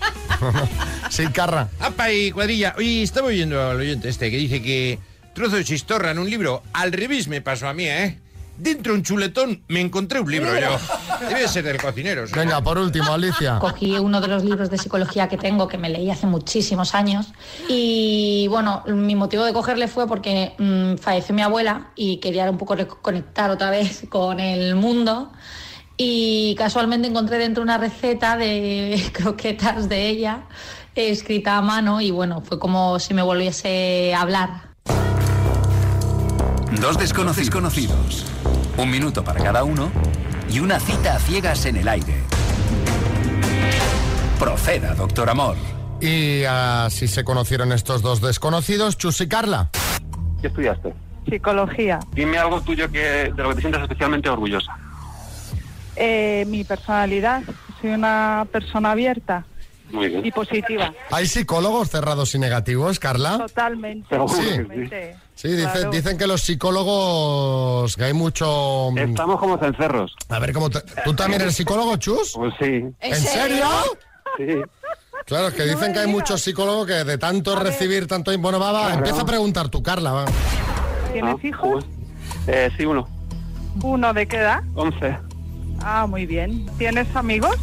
sí, 1.10 1.26
Carra. 1.28 1.68
Apa 1.78 2.12
y 2.12 2.32
cuadrilla. 2.32 2.74
Oye, 2.76 3.02
estaba 3.02 3.28
oyendo 3.28 3.70
al 3.70 3.78
oyente 3.78 4.08
este 4.08 4.30
que 4.30 4.36
dice 4.36 4.60
que 4.60 4.98
trozo 5.32 5.56
de 5.56 5.64
chistorra 5.64 6.10
en 6.10 6.18
un 6.18 6.28
libro. 6.28 6.62
Al 6.72 6.92
revés 6.92 7.28
me 7.28 7.40
pasó 7.40 7.68
a 7.68 7.72
mí, 7.72 7.86
¿eh? 7.86 8.18
Dentro 8.58 8.92
de 8.92 8.98
un 8.98 9.04
chuletón 9.04 9.62
me 9.68 9.80
encontré 9.80 10.20
un 10.20 10.30
libro 10.30 10.50
yo. 10.58 10.76
Debe 11.28 11.48
ser 11.48 11.64
del 11.64 11.80
cocinero. 11.80 12.26
sí. 12.26 12.34
Venga, 12.34 12.60
por 12.60 12.76
último, 12.76 13.10
Alicia. 13.10 13.58
Cogí 13.58 13.96
uno 13.98 14.20
de 14.20 14.28
los 14.28 14.44
libros 14.44 14.68
de 14.68 14.76
psicología 14.76 15.28
que 15.28 15.38
tengo, 15.38 15.66
que 15.66 15.78
me 15.78 15.88
leí 15.88 16.10
hace 16.10 16.26
muchísimos 16.26 16.94
años. 16.94 17.32
Y 17.68 18.48
bueno, 18.48 18.82
mi 18.86 19.14
motivo 19.14 19.44
de 19.44 19.54
cogerle 19.54 19.88
fue 19.88 20.06
porque 20.06 20.52
mm, 20.58 20.96
falleció 20.96 21.34
mi 21.34 21.40
abuela 21.40 21.92
y 21.96 22.18
quería 22.18 22.50
un 22.50 22.58
poco 22.58 22.74
reconectar 22.74 23.50
otra 23.50 23.70
vez 23.70 24.02
con 24.10 24.40
el 24.40 24.74
mundo. 24.74 25.32
Y 26.02 26.54
casualmente 26.54 27.08
encontré 27.08 27.36
dentro 27.36 27.62
una 27.62 27.76
receta 27.76 28.38
de 28.38 29.04
croquetas 29.12 29.86
de 29.86 30.08
ella, 30.08 30.44
eh, 30.94 31.10
escrita 31.10 31.58
a 31.58 31.60
mano, 31.60 32.00
y 32.00 32.10
bueno, 32.10 32.40
fue 32.40 32.58
como 32.58 32.98
si 32.98 33.12
me 33.12 33.20
volviese 33.20 34.14
a 34.14 34.22
hablar. 34.22 34.70
Dos 36.80 36.96
desconocidos 36.96 37.50
conocidos. 37.50 38.24
Un 38.78 38.90
minuto 38.90 39.22
para 39.22 39.44
cada 39.44 39.62
uno 39.62 39.92
y 40.50 40.60
una 40.60 40.80
cita 40.80 41.16
a 41.16 41.18
ciegas 41.18 41.66
en 41.66 41.76
el 41.76 41.86
aire. 41.86 42.14
Proceda, 44.38 44.94
doctor 44.94 45.28
Amor. 45.28 45.56
Y 46.00 46.44
así 46.44 47.08
se 47.08 47.24
conocieron 47.24 47.72
estos 47.72 48.00
dos 48.00 48.22
desconocidos, 48.22 48.96
Chus 48.96 49.20
y 49.20 49.28
Carla. 49.28 49.68
¿Qué 50.40 50.46
estudiaste? 50.46 50.94
Psicología. 51.28 52.00
Dime 52.14 52.38
algo 52.38 52.62
tuyo 52.62 52.90
que, 52.90 53.30
de 53.36 53.42
lo 53.42 53.50
que 53.50 53.56
te 53.56 53.60
sientas 53.60 53.82
especialmente 53.82 54.30
orgullosa. 54.30 54.78
Eh, 55.96 56.44
mi 56.48 56.64
personalidad. 56.64 57.42
Soy 57.80 57.90
una 57.90 58.46
persona 58.52 58.92
abierta 58.92 59.44
Muy 59.90 60.08
bien. 60.08 60.24
y 60.26 60.30
positiva. 60.30 60.92
¿Hay 61.10 61.26
psicólogos 61.26 61.90
cerrados 61.90 62.34
y 62.34 62.38
negativos, 62.38 62.98
Carla? 62.98 63.38
Totalmente. 63.38 64.08
Sí. 64.14 64.16
totalmente. 64.18 65.16
Sí, 65.34 65.48
dicen, 65.48 65.70
Claro. 65.72 65.90
dicen 65.90 66.18
que 66.18 66.26
los 66.26 66.42
psicólogos, 66.42 67.96
que 67.96 68.04
hay 68.04 68.12
mucho... 68.12 68.90
Estamos 68.96 69.38
como 69.40 69.56
cencerros. 69.58 70.14
A 70.28 70.38
ver, 70.38 70.52
¿cómo 70.52 70.68
te- 70.68 70.82
¿tú 71.04 71.14
también 71.14 71.40
eres 71.40 71.54
psicólogo, 71.56 71.96
Chus? 71.96 72.32
Pues 72.34 72.52
sí. 72.60 72.84
¿En 73.00 73.14
serio? 73.16 73.66
Sí. 74.36 74.46
Claro, 75.24 75.48
es 75.48 75.54
que 75.54 75.62
dicen 75.64 75.92
que 75.94 76.00
hay 76.00 76.06
muchos 76.08 76.42
psicólogos 76.42 76.86
que 76.86 77.04
de 77.04 77.16
tanto 77.18 77.56
recibir 77.56 78.06
tanto... 78.06 78.36
Bueno, 78.38 78.58
va, 78.60 78.72
va, 78.72 78.80
Claro. 78.86 78.96
empieza 78.98 79.22
a 79.22 79.26
preguntar 79.26 79.68
tú, 79.70 79.82
Carla, 79.82 80.12
va. 80.12 80.24
¿Tienes 81.12 81.42
hijos? 81.44 81.84
Eh, 82.46 82.70
sí, 82.76 82.84
uno. 82.84 83.08
¿Uno 83.82 84.12
de 84.12 84.26
qué 84.26 84.36
edad? 84.36 84.62
Once. 84.74 85.16
Ah, 85.82 86.06
muy 86.06 86.26
bien. 86.26 86.66
¿Tienes 86.78 87.14
amigos? 87.14 87.56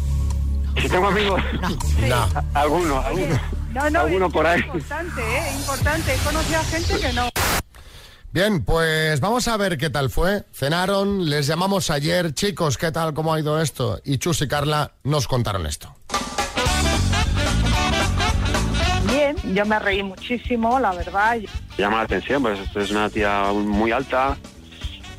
Si 0.80 0.88
tengo 0.88 1.08
amigos. 1.08 1.40
No. 2.08 2.28
Alguno, 2.54 3.00
alguno. 3.00 3.40
No, 3.74 3.90
no, 3.90 4.00
Alguno 4.00 4.26
es 4.26 4.32
por 4.32 4.46
ahí. 4.46 4.60
importante, 4.60 5.20
¿eh? 5.20 5.52
Importante. 5.58 6.14
He 6.14 6.18
conocido 6.18 6.58
a 6.60 6.64
gente 6.64 6.98
que 7.00 7.12
no. 7.12 7.28
Bien, 8.30 8.62
pues 8.64 9.20
vamos 9.20 9.48
a 9.48 9.56
ver 9.56 9.78
qué 9.78 9.90
tal 9.90 10.10
fue. 10.10 10.44
Cenaron, 10.52 11.28
les 11.28 11.46
llamamos 11.46 11.90
ayer. 11.90 12.32
Chicos, 12.34 12.76
¿qué 12.78 12.92
tal? 12.92 13.14
¿Cómo 13.14 13.32
ha 13.34 13.40
ido 13.40 13.60
esto? 13.60 14.00
Y 14.04 14.18
Chus 14.18 14.42
y 14.42 14.48
Carla 14.48 14.92
nos 15.04 15.26
contaron 15.28 15.66
esto. 15.66 15.94
Bien, 19.06 19.36
yo 19.54 19.64
me 19.64 19.78
reí 19.78 20.02
muchísimo, 20.02 20.78
la 20.78 20.92
verdad. 20.92 21.38
Llama 21.76 21.96
la 21.98 22.02
atención, 22.02 22.42
pues 22.42 22.58
es 22.74 22.90
una 22.90 23.08
tía 23.10 23.44
muy 23.52 23.90
alta 23.92 24.36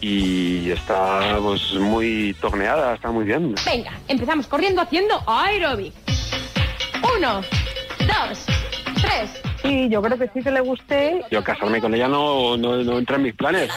y 0.01 0.71
está 0.71 1.38
pues 1.41 1.73
muy 1.73 2.35
torneada, 2.39 2.95
está 2.95 3.12
muy 3.12 3.25
bien. 3.25 3.55
Venga, 3.65 3.91
empezamos 4.07 4.47
corriendo 4.47 4.81
haciendo 4.81 5.21
aeróbic. 5.27 5.93
Uno, 7.17 7.41
dos, 7.99 8.45
tres. 9.01 9.41
Sí, 9.62 9.89
yo 9.89 10.01
creo 10.01 10.17
que 10.17 10.29
sí 10.33 10.41
que 10.41 10.51
le 10.51 10.62
gusté. 10.62 11.21
Yo 11.31 11.43
casarme 11.43 11.81
con 11.81 11.93
ella 11.93 12.07
no, 12.07 12.55
no, 12.57 12.77
no 12.77 12.97
entra 12.97 13.17
en 13.17 13.23
mis 13.23 13.35
planes. 13.35 13.69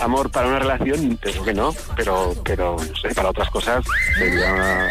Amor 0.00 0.30
para 0.30 0.48
una 0.48 0.58
relación, 0.58 1.16
creo 1.20 1.44
que 1.44 1.54
no, 1.54 1.74
pero, 1.96 2.34
pero 2.44 2.76
no 2.76 2.96
sé, 2.96 3.14
para 3.14 3.30
otras 3.30 3.48
cosas 3.48 3.84
sería 4.18 4.88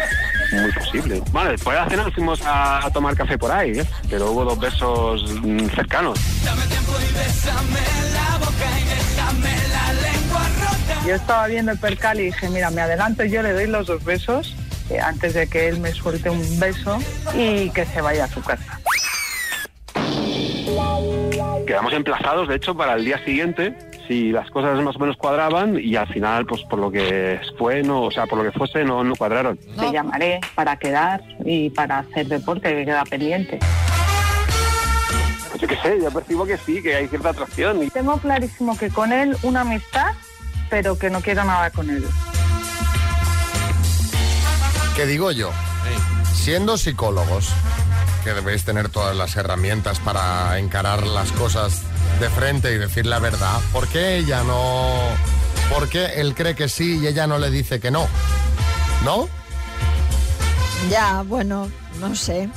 muy 0.52 0.72
posible. 0.72 1.22
Bueno, 1.30 1.50
después 1.50 1.76
de 1.76 1.82
la 1.84 1.90
cena 1.90 2.10
fuimos 2.10 2.42
a, 2.42 2.86
a 2.86 2.90
tomar 2.90 3.14
café 3.14 3.36
por 3.36 3.52
ahí, 3.52 3.78
¿eh? 3.78 3.86
pero 4.08 4.30
hubo 4.30 4.44
dos 4.44 4.58
besos 4.58 5.30
mm, 5.42 5.66
cercanos. 5.74 6.18
Yo 11.06 11.14
estaba 11.14 11.46
viendo 11.48 11.72
el 11.72 11.78
percal 11.78 12.18
y 12.18 12.24
dije, 12.24 12.48
mira, 12.48 12.70
me 12.70 12.80
adelanto, 12.80 13.24
yo 13.24 13.42
le 13.42 13.52
doy 13.52 13.66
los 13.66 13.86
dos 13.86 14.02
besos 14.04 14.56
eh, 14.88 14.98
antes 15.00 15.34
de 15.34 15.46
que 15.46 15.68
él 15.68 15.78
me 15.78 15.92
suelte 15.92 16.30
un 16.30 16.58
beso 16.58 16.98
y 17.34 17.68
que 17.70 17.84
se 17.84 18.00
vaya 18.00 18.24
a 18.24 18.28
su 18.28 18.42
casa. 18.42 18.80
Quedamos 21.66 21.92
emplazados, 21.92 22.48
de 22.48 22.56
hecho, 22.56 22.74
para 22.74 22.94
el 22.94 23.04
día 23.04 23.22
siguiente, 23.24 23.76
si 24.06 24.32
las 24.32 24.50
cosas 24.50 24.80
más 24.80 24.96
o 24.96 24.98
menos 24.98 25.16
cuadraban 25.16 25.78
y 25.78 25.96
al 25.96 26.06
final, 26.08 26.46
pues 26.46 26.62
por 26.62 26.78
lo 26.78 26.90
que 26.90 27.40
fue, 27.58 27.82
no, 27.82 28.02
o 28.02 28.10
sea, 28.10 28.26
por 28.26 28.38
lo 28.38 28.44
que 28.44 28.56
fuese, 28.56 28.84
no, 28.84 29.04
no 29.04 29.14
cuadraron. 29.14 29.56
Te 29.56 29.92
llamaré 29.92 30.40
para 30.54 30.76
quedar 30.76 31.22
y 31.44 31.70
para 31.70 31.98
hacer 31.98 32.28
deporte 32.28 32.74
que 32.74 32.84
queda 32.84 33.04
pendiente. 33.04 33.58
Pues 35.50 35.60
yo 35.60 35.68
qué 35.68 35.76
sé, 35.76 35.98
yo 36.02 36.10
percibo 36.10 36.46
que 36.46 36.56
sí, 36.58 36.82
que 36.82 36.94
hay 36.94 37.08
cierta 37.08 37.30
atracción. 37.30 37.82
Y... 37.82 37.90
Tengo 37.90 38.18
clarísimo 38.18 38.76
que 38.76 38.88
con 38.90 39.12
él 39.12 39.36
una 39.42 39.62
amistad, 39.62 40.12
pero 40.70 40.98
que 40.98 41.10
no 41.10 41.20
quiero 41.20 41.44
nada 41.44 41.70
con 41.70 41.90
él. 41.90 42.04
¿Qué 44.96 45.06
digo 45.06 45.32
yo? 45.32 45.50
Siendo 46.34 46.78
psicólogos, 46.78 47.48
que 48.22 48.32
debéis 48.32 48.64
tener 48.64 48.88
todas 48.88 49.16
las 49.16 49.36
herramientas 49.36 49.98
para 49.98 50.58
encarar 50.58 51.06
las 51.06 51.32
cosas 51.32 51.82
de 52.20 52.30
frente 52.30 52.72
y 52.72 52.78
decir 52.78 53.06
la 53.06 53.18
verdad. 53.18 53.60
¿Por 53.72 53.88
qué 53.88 54.16
ella 54.16 54.42
no...? 54.44 54.92
¿Por 55.72 55.88
qué 55.88 56.20
él 56.20 56.34
cree 56.34 56.54
que 56.54 56.68
sí 56.68 56.98
y 57.02 57.06
ella 57.06 57.26
no 57.26 57.38
le 57.38 57.50
dice 57.50 57.80
que 57.80 57.90
no? 57.90 58.06
¿No? 59.04 59.28
Ya, 60.90 61.22
bueno, 61.22 61.68
no 62.00 62.14
sé. 62.14 62.48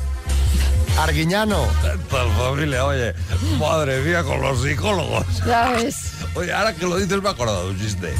Arguiñano. 0.97 1.67
Tal 2.09 2.29
familia, 2.31 2.85
oye, 2.85 3.13
madre 3.59 4.01
mía, 4.01 4.23
con 4.23 4.41
los 4.41 4.61
psicólogos. 4.61 5.25
Ya 5.45 5.69
ves. 5.71 6.13
Oye, 6.35 6.51
ahora 6.51 6.73
que 6.73 6.85
lo 6.85 6.95
dices 6.97 7.21
me 7.21 7.29
he 7.29 7.31
acordado 7.31 7.65
de 7.65 7.71
un 7.71 7.79
chiste. 7.79 8.13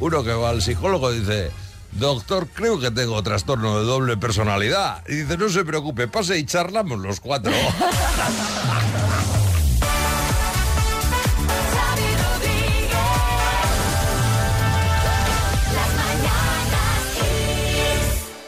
Uno 0.00 0.24
que 0.24 0.32
va 0.32 0.50
al 0.50 0.62
psicólogo 0.62 1.12
y 1.12 1.20
dice, 1.20 1.50
doctor, 1.92 2.48
creo 2.48 2.80
que 2.80 2.90
tengo 2.90 3.22
trastorno 3.22 3.78
de 3.78 3.84
doble 3.84 4.16
personalidad. 4.16 5.02
Y 5.06 5.16
dice, 5.16 5.36
no 5.36 5.48
se 5.48 5.64
preocupe, 5.64 6.08
pase 6.08 6.38
y 6.38 6.46
charlamos 6.46 6.98
los 7.00 7.20
cuatro. 7.20 7.52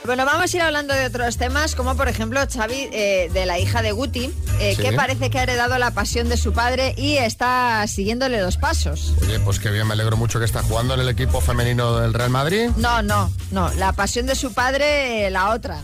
Bueno, 0.04 0.26
vamos 0.26 0.52
a 0.52 0.56
ir 0.58 0.62
hablando 0.62 0.92
de 0.92 1.06
otros 1.06 1.38
temas, 1.38 1.74
como 1.74 1.96
por 1.96 2.08
ejemplo 2.08 2.38
Xavi, 2.46 2.90
eh, 2.92 3.30
de 3.32 3.46
la 3.46 3.58
hija 3.58 3.80
de 3.80 3.92
Guti, 3.92 4.30
eh, 4.60 4.74
Sí. 4.76 4.82
que 4.82 4.92
parece 4.92 5.30
que 5.30 5.38
ha 5.38 5.44
heredado 5.44 5.78
la 5.78 5.92
pasión 5.92 6.28
de 6.28 6.36
su 6.36 6.52
padre 6.52 6.94
y 6.98 7.16
está 7.16 7.86
siguiéndole 7.86 8.42
los 8.42 8.58
pasos. 8.58 9.14
Oye, 9.22 9.40
pues 9.40 9.58
qué 9.58 9.70
bien, 9.70 9.86
me 9.86 9.94
alegro 9.94 10.18
mucho 10.18 10.38
que 10.38 10.44
está 10.44 10.62
jugando 10.62 10.92
en 10.92 11.00
el 11.00 11.08
equipo 11.08 11.40
femenino 11.40 11.96
del 11.96 12.12
Real 12.12 12.28
Madrid. 12.28 12.68
No, 12.76 13.00
no, 13.00 13.32
no, 13.50 13.72
la 13.74 13.92
pasión 13.94 14.26
de 14.26 14.34
su 14.34 14.52
padre, 14.52 15.26
eh, 15.26 15.30
la 15.30 15.50
otra, 15.54 15.78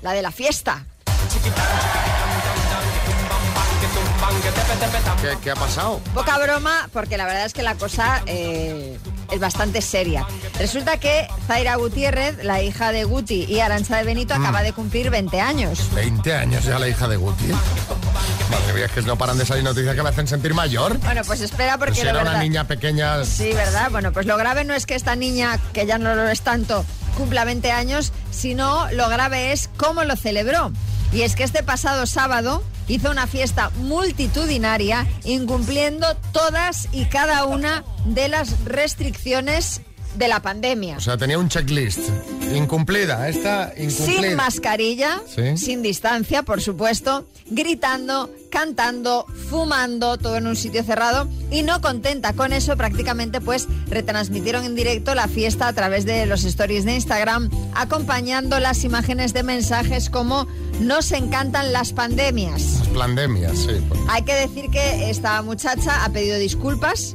la 0.00 0.12
de 0.12 0.22
la 0.22 0.32
fiesta. 0.32 0.86
¿Qué, 5.20 5.36
qué 5.42 5.50
ha 5.50 5.54
pasado? 5.54 6.00
Poca 6.14 6.38
broma, 6.38 6.88
porque 6.92 7.16
la 7.18 7.26
verdad 7.26 7.44
es 7.44 7.52
que 7.52 7.62
la 7.62 7.74
cosa 7.74 8.22
eh, 8.26 8.98
es 9.30 9.40
bastante 9.40 9.82
seria. 9.82 10.26
Resulta 10.58 10.98
que 10.98 11.28
Zaira 11.46 11.76
Gutiérrez, 11.76 12.42
la 12.44 12.62
hija 12.62 12.92
de 12.92 13.04
Guti 13.04 13.44
y 13.44 13.60
Arancha 13.60 13.96
de 13.98 14.04
Benito, 14.04 14.34
Mm. 14.38 14.42
acaba 14.42 14.62
de 14.62 14.72
cumplir 14.72 15.10
20 15.10 15.40
años. 15.40 15.88
20 15.94 16.34
años 16.34 16.64
ya 16.64 16.78
la 16.78 16.88
hija 16.88 17.08
de 17.08 17.16
Guti. 17.16 17.48
Madre 18.50 18.72
mía, 18.74 18.86
es 18.86 18.92
que 18.92 19.02
no 19.02 19.16
paran 19.16 19.36
de 19.38 19.44
salir 19.46 19.62
noticias 19.64 19.94
que 19.94 20.02
me 20.02 20.08
hacen 20.08 20.26
sentir 20.26 20.54
mayor. 20.54 20.98
Bueno, 20.98 21.22
pues 21.26 21.40
espera 21.40 21.76
porque 21.78 21.96
si 21.96 22.02
de 22.02 22.10
era 22.10 22.22
una 22.22 22.38
niña 22.38 22.64
pequeña... 22.66 23.24
Sí, 23.24 23.52
¿verdad? 23.52 23.90
Bueno, 23.90 24.12
pues 24.12 24.26
lo 24.26 24.36
grave 24.36 24.64
no 24.64 24.74
es 24.74 24.86
que 24.86 24.94
esta 24.94 25.16
niña, 25.16 25.58
que 25.72 25.86
ya 25.86 25.98
no 25.98 26.14
lo 26.14 26.28
es 26.28 26.40
tanto, 26.42 26.84
cumpla 27.16 27.44
20 27.44 27.70
años, 27.72 28.12
sino 28.30 28.90
lo 28.92 29.08
grave 29.08 29.52
es 29.52 29.68
cómo 29.76 30.04
lo 30.04 30.16
celebró. 30.16 30.72
Y 31.12 31.22
es 31.22 31.34
que 31.36 31.42
este 31.44 31.62
pasado 31.62 32.06
sábado 32.06 32.62
hizo 32.90 33.10
una 33.10 33.26
fiesta 33.26 33.70
multitudinaria 33.76 35.06
incumpliendo 35.24 36.06
todas 36.32 36.88
y 36.92 37.04
cada 37.04 37.44
una 37.44 37.84
de 38.04 38.28
las 38.28 38.64
restricciones 38.64 39.80
de 40.16 40.28
la 40.28 40.40
pandemia. 40.42 40.96
O 40.96 41.00
sea, 41.00 41.16
tenía 41.16 41.38
un 41.38 41.48
checklist. 41.48 42.00
Incumplida, 42.54 43.28
esta 43.28 43.72
incumplida. 43.76 44.22
Sin 44.22 44.34
mascarilla, 44.36 45.20
Sí. 45.34 45.56
sin 45.56 45.82
distancia, 45.82 46.42
por 46.42 46.60
supuesto, 46.60 47.26
gritando, 47.46 48.30
cantando, 48.50 49.24
fumando, 49.48 50.18
todo 50.18 50.36
en 50.36 50.46
un 50.48 50.56
sitio 50.56 50.82
cerrado. 50.82 51.28
Y 51.50 51.62
no 51.62 51.80
contenta 51.80 52.32
con 52.32 52.52
eso, 52.52 52.76
prácticamente 52.76 53.40
pues 53.40 53.68
retransmitieron 53.86 54.64
en 54.64 54.74
directo 54.74 55.14
la 55.14 55.28
fiesta 55.28 55.68
a 55.68 55.72
través 55.72 56.04
de 56.04 56.26
los 56.26 56.44
stories 56.44 56.84
de 56.84 56.94
Instagram, 56.94 57.48
acompañando 57.74 58.58
las 58.58 58.82
imágenes 58.84 59.32
de 59.32 59.42
mensajes 59.44 60.10
como 60.10 60.46
nos 60.80 61.12
encantan 61.12 61.72
las 61.72 61.92
pandemias. 61.92 62.62
Las 62.80 62.88
pandemias, 62.88 63.58
sí. 63.58 63.72
Pues, 63.88 64.00
Hay 64.08 64.22
que 64.22 64.34
decir 64.34 64.70
que 64.70 65.10
esta 65.10 65.40
muchacha 65.42 66.04
ha 66.04 66.08
pedido 66.10 66.38
disculpas 66.38 67.14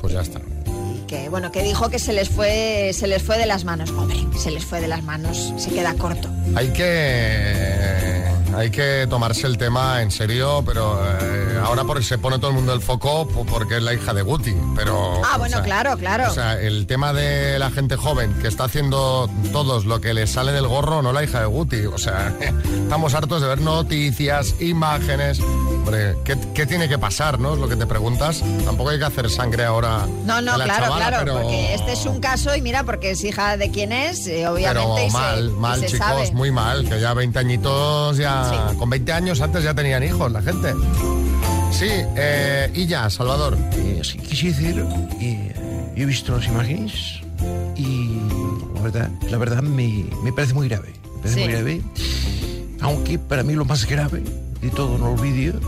pues 0.00 0.12
ya 0.12 0.20
está. 0.20 0.38
Que 1.06 1.28
bueno 1.28 1.50
que 1.52 1.62
dijo 1.62 1.88
que 1.90 1.98
se 1.98 2.12
les 2.12 2.28
fue 2.28 2.90
se 2.92 3.06
les 3.06 3.22
fue 3.22 3.38
de 3.38 3.46
las 3.46 3.64
manos 3.64 3.90
hombre 3.90 4.16
se 4.38 4.50
les 4.50 4.64
fue 4.64 4.80
de 4.80 4.88
las 4.88 5.02
manos 5.02 5.52
se 5.58 5.70
queda 5.70 5.94
corto 5.94 6.28
Hay 6.56 6.68
que... 6.72 8.24
Hay 8.56 8.70
que 8.70 9.08
tomarse 9.10 9.48
el 9.48 9.58
tema 9.58 10.00
en 10.00 10.12
serio, 10.12 10.62
pero 10.64 10.96
eh, 11.04 11.58
ahora 11.64 11.82
porque 11.82 12.04
se 12.04 12.18
pone 12.18 12.38
todo 12.38 12.50
el 12.50 12.54
mundo 12.56 12.72
el 12.72 12.80
foco 12.80 13.26
po- 13.26 13.44
porque 13.44 13.78
es 13.78 13.82
la 13.82 13.92
hija 13.94 14.14
de 14.14 14.22
Guti. 14.22 14.54
Pero, 14.76 15.20
Ah, 15.24 15.32
o 15.34 15.38
bueno, 15.40 15.60
claro, 15.64 15.96
claro. 15.98 16.30
O 16.30 16.32
sea, 16.32 16.60
el 16.60 16.86
tema 16.86 17.12
de 17.12 17.58
la 17.58 17.72
gente 17.72 17.96
joven 17.96 18.32
que 18.34 18.46
está 18.46 18.64
haciendo 18.64 19.28
todos 19.50 19.86
lo 19.86 20.00
que 20.00 20.14
les 20.14 20.30
sale 20.30 20.52
del 20.52 20.68
gorro, 20.68 21.02
no 21.02 21.12
la 21.12 21.24
hija 21.24 21.40
de 21.40 21.46
Guti. 21.46 21.86
O 21.86 21.98
sea, 21.98 22.32
estamos 22.84 23.12
hartos 23.14 23.42
de 23.42 23.48
ver 23.48 23.60
noticias, 23.60 24.54
imágenes. 24.60 25.40
Hombre, 25.84 26.16
¿qué, 26.24 26.38
qué 26.54 26.64
tiene 26.64 26.88
que 26.88 26.98
pasar, 26.98 27.38
no? 27.38 27.52
Es 27.54 27.60
lo 27.60 27.68
que 27.68 27.76
te 27.76 27.86
preguntas. 27.86 28.42
Tampoco 28.64 28.88
hay 28.88 28.98
que 28.98 29.04
hacer 29.04 29.28
sangre 29.28 29.64
ahora. 29.64 30.06
no 30.24 30.40
no 30.40 30.54
a 30.54 30.56
la 30.56 30.64
claro 30.64 30.84
chavala, 30.84 31.08
claro 31.08 31.24
pero- 31.24 31.42
porque 31.42 31.74
este 31.74 31.92
es 31.92 32.06
un 32.06 32.20
caso 32.20 32.56
y 32.56 32.62
mira 32.62 32.84
porque 32.84 33.10
es 33.10 33.22
hija 33.22 33.58
de 33.58 33.70
quién 33.70 33.92
es 33.92 34.26
eh, 34.26 34.48
obviamente 34.48 34.80
Pero 34.82 34.98
y 35.06 35.10
se- 35.10 35.12
mal, 35.12 35.46
y 35.48 35.60
mal, 35.60 35.80
se 35.80 35.86
chicos, 35.86 36.06
sabe. 36.06 36.32
muy 36.32 36.50
mal, 36.50 36.88
que 36.88 36.98
ya 37.00 37.12
20 37.12 37.38
añitos, 37.38 38.16
ya. 38.16 38.68
Sí. 38.70 38.76
Con 38.78 38.88
20 38.88 39.12
años 39.12 39.40
antes 39.42 39.62
ya 39.62 39.74
tenían 39.74 40.02
hijos 40.02 40.32
la 40.32 40.40
gente. 40.40 40.72
Sí, 41.70 41.88
eh, 41.90 42.70
y 42.74 42.86
ya, 42.86 43.10
Salvador. 43.10 43.58
Eh, 43.76 44.00
sí, 44.04 44.16
quisiera 44.18 44.56
decir, 44.56 44.86
eh, 45.20 45.92
yo 45.96 46.02
he 46.02 46.06
visto 46.06 46.34
las 46.34 46.46
imágenes 46.46 47.20
y 47.76 48.20
la 48.74 48.80
verdad, 48.80 49.10
la 49.28 49.36
verdad 49.36 49.60
me, 49.62 50.06
me 50.22 50.32
parece 50.32 50.54
muy 50.54 50.66
grave. 50.68 50.94
Me 51.16 51.18
parece 51.20 51.34
Sí. 51.34 51.40
muy 51.44 51.52
grave. 51.52 51.82
Aunque 52.80 53.18
para 53.18 53.42
mí 53.42 53.52
lo 53.52 53.64
más 53.66 53.84
grave 53.86 54.22
de 54.64 54.70
todo 54.70 54.96
el 55.14 55.20
vídeo 55.20 55.60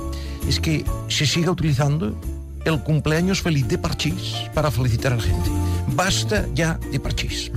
es 0.48 0.58
que 0.60 0.84
se 1.08 1.26
siga 1.26 1.50
utilizando 1.50 2.18
el 2.64 2.80
cumpleaños 2.82 3.42
feliz 3.42 3.68
de 3.68 3.78
Parchís 3.78 4.34
para 4.54 4.70
felicitar 4.70 5.12
a 5.12 5.16
la 5.16 5.22
gente. 5.22 5.50
Basta 5.88 6.46
ya 6.54 6.78
de 6.90 6.98
Parchís. 6.98 7.52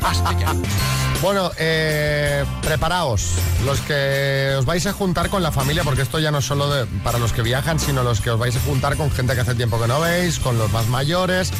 Basta 0.00 0.38
ya. 0.38 0.54
Bueno, 1.20 1.50
eh, 1.58 2.44
preparaos, 2.62 3.32
los 3.66 3.80
que 3.80 4.54
os 4.58 4.64
vais 4.64 4.86
a 4.86 4.92
juntar 4.92 5.28
con 5.28 5.42
la 5.42 5.50
familia, 5.52 5.82
porque 5.84 6.02
esto 6.02 6.18
ya 6.18 6.30
no 6.30 6.38
es 6.38 6.44
solo 6.46 6.70
de- 6.70 6.86
para 7.02 7.18
los 7.18 7.32
que 7.32 7.42
viajan, 7.42 7.78
sino 7.80 8.02
los 8.04 8.20
que 8.20 8.30
os 8.30 8.38
vais 8.38 8.54
a 8.56 8.60
juntar 8.60 8.96
con 8.96 9.10
gente 9.10 9.34
que 9.34 9.40
hace 9.40 9.54
tiempo 9.54 9.80
que 9.80 9.88
no 9.88 10.00
veis, 10.00 10.38
con 10.38 10.56
los 10.58 10.72
más 10.72 10.86
mayores, 10.86 11.50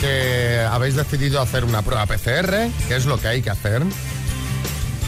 que 0.00 0.66
habéis 0.68 0.96
decidido 0.96 1.40
hacer 1.42 1.64
una 1.64 1.82
prueba 1.82 2.06
PCR, 2.06 2.70
que 2.88 2.96
es 2.96 3.04
lo 3.06 3.20
que 3.20 3.28
hay 3.28 3.42
que 3.42 3.50
hacer, 3.50 3.82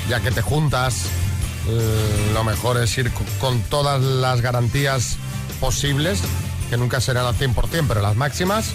ya 0.08 0.20
que 0.20 0.30
te 0.30 0.42
juntas, 0.42 1.06
lo 2.32 2.44
mejor 2.44 2.82
es 2.82 2.96
ir 2.98 3.10
co- 3.12 3.24
con 3.40 3.60
todas 3.62 4.00
las 4.02 4.40
garantías 4.40 5.16
posibles, 5.60 6.20
que 6.70 6.76
nunca 6.76 7.00
serán 7.00 7.26
al 7.26 7.34
100%, 7.36 7.84
pero 7.88 8.00
las 8.02 8.16
máximas. 8.16 8.66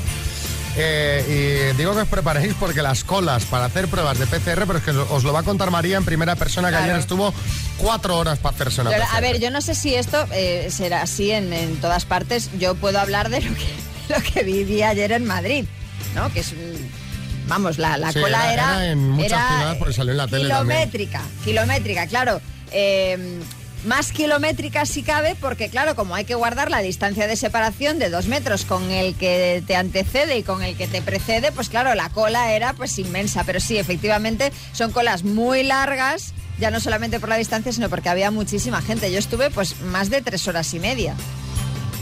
Eh, 0.77 1.71
y 1.73 1.77
digo 1.77 1.93
que 1.93 2.01
os 2.01 2.07
preparéis 2.07 2.53
porque 2.59 2.81
las 2.81 3.03
colas 3.03 3.43
para 3.45 3.65
hacer 3.65 3.87
pruebas 3.87 4.17
de 4.19 4.27
PCR, 4.27 4.65
pero 4.67 4.77
es 4.77 4.83
que 4.83 4.91
os 4.91 5.23
lo 5.23 5.33
va 5.33 5.39
a 5.39 5.43
contar 5.43 5.71
María 5.71 5.97
en 5.97 6.05
primera 6.05 6.35
persona, 6.35 6.67
que 6.69 6.73
Claro. 6.73 6.85
ayer 6.85 6.97
estuvo 6.99 7.33
cuatro 7.77 8.17
horas 8.17 8.37
para 8.39 8.55
hacerse 8.55 8.81
una 8.81 8.91
Pero, 8.91 9.03
PCR. 9.05 9.15
a 9.15 9.19
ver 9.19 9.39
yo 9.39 9.49
no 9.51 9.61
sé 9.61 9.73
si 9.75 9.95
esto 9.95 10.25
eh, 10.31 10.67
será 10.71 11.01
así 11.01 11.31
en, 11.31 11.51
en 11.53 11.75
todas 11.81 12.05
partes 12.05 12.49
yo 12.59 12.75
puedo 12.75 12.99
hablar 12.99 13.29
de 13.29 13.41
lo 13.41 13.51
que 13.55 13.65
lo 14.13 14.21
que 14.21 14.43
viví 14.43 14.81
ayer 14.83 15.11
en 15.11 15.25
Madrid 15.25 15.65
no 16.15 16.31
que 16.31 16.41
es 16.41 16.53
vamos 17.47 17.77
la, 17.79 17.97
la 17.97 18.11
Sí, 18.13 18.19
cola 18.21 18.53
era- 18.53 18.75
era 18.75 18.83
era 18.83 18.91
en 18.91 19.09
muchas 19.09 19.31
era, 19.31 19.47
ciudades 19.49 19.77
porque 19.79 19.93
salió 19.95 20.11
en 20.11 20.17
la 20.17 20.27
tele 20.27 20.49
también. 20.49 20.77
kilométrica 20.89 21.21
kilométrica 21.43 22.07
claro 22.07 22.41
Eh, 22.71 23.39
más 23.85 24.11
kilométrica 24.11 24.85
si 24.85 25.03
cabe, 25.03 25.35
porque 25.39 25.69
claro, 25.69 25.95
como 25.95 26.15
hay 26.15 26.25
que 26.25 26.35
guardar 26.35 26.69
la 26.69 26.79
distancia 26.79 27.27
de 27.27 27.35
separación 27.35 27.97
de 27.97 28.09
dos 28.09 28.27
metros 28.27 28.65
con 28.65 28.91
el 28.91 29.15
que 29.15 29.63
te 29.65 29.75
antecede 29.75 30.37
y 30.37 30.43
con 30.43 30.63
el 30.63 30.75
que 30.75 30.87
te 30.87 31.01
precede, 31.01 31.51
pues 31.51 31.69
claro, 31.69 31.95
la 31.95 32.09
cola 32.09 32.53
era 32.53 32.73
pues 32.73 32.97
inmensa. 32.99 33.43
Pero 33.45 33.59
sí, 33.59 33.77
efectivamente, 33.77 34.51
son 34.73 34.91
colas 34.91 35.23
muy 35.23 35.63
largas, 35.63 36.33
ya 36.59 36.71
no 36.71 36.79
solamente 36.79 37.19
por 37.19 37.29
la 37.29 37.37
distancia, 37.37 37.71
sino 37.71 37.89
porque 37.89 38.09
había 38.09 38.31
muchísima 38.31 38.81
gente. 38.81 39.11
Yo 39.11 39.19
estuve 39.19 39.49
pues 39.49 39.79
más 39.81 40.09
de 40.09 40.21
tres 40.21 40.47
horas 40.47 40.73
y 40.73 40.79
media. 40.79 41.15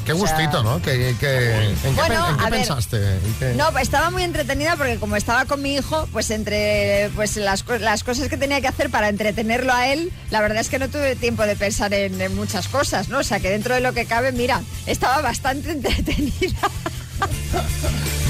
Qué 0.08 0.14
o 0.14 0.26
sea- 0.26 0.36
gustito, 0.38 0.64
¿no? 0.64 0.82
¿Qué, 0.82 1.16
qué- 1.20 1.68
¿En 1.68 1.76
qué, 1.78 1.90
Bueno, 1.92 2.26
pen- 2.26 2.32
en 2.32 2.38
qué 2.38 2.46
a 2.46 2.50
ver. 2.50 2.60
pensaste? 2.62 2.98
¿En 2.98 3.34
qué- 3.40 3.54
No, 3.56 3.78
estaba 3.78 4.10
muy 4.10 4.24
entretenida 4.24 4.76
porque 4.76 4.98
como 4.98 5.16
estaba 5.16 5.46
con 5.46 5.62
mi 5.62 5.76
hijo, 5.76 6.08
pues 6.12 6.32
entre 6.32 7.12
pues 7.16 7.36
las, 7.38 7.64
las 7.80 8.04
cosas 8.04 8.30
que 8.30 8.38
tenía 8.38 8.60
que 8.62 8.68
hacer 8.68 8.90
para 8.90 9.10
entretenerlo 9.10 9.74
a 9.74 9.88
él, 9.90 10.12
la 10.32 10.42
verdad 10.42 10.60
es 10.60 10.70
que 10.70 10.80
no 10.80 10.90
tuve 10.90 11.16
tiempo 11.16 11.44
de 11.44 11.56
pensar 11.56 11.94
en, 11.94 12.20
en 12.20 12.36
muchas 12.36 12.68
cosas, 12.68 13.10
¿no? 13.10 13.20
O 13.20 13.24
sea 13.24 13.40
que 13.40 13.50
dentro 13.50 13.76
de 13.76 13.82
lo 13.82 13.94
que 13.94 14.06
cabe, 14.06 14.32
mira, 14.32 14.62
estaba 14.86 15.22
bastante 15.22 15.72
entretenida 15.78 16.58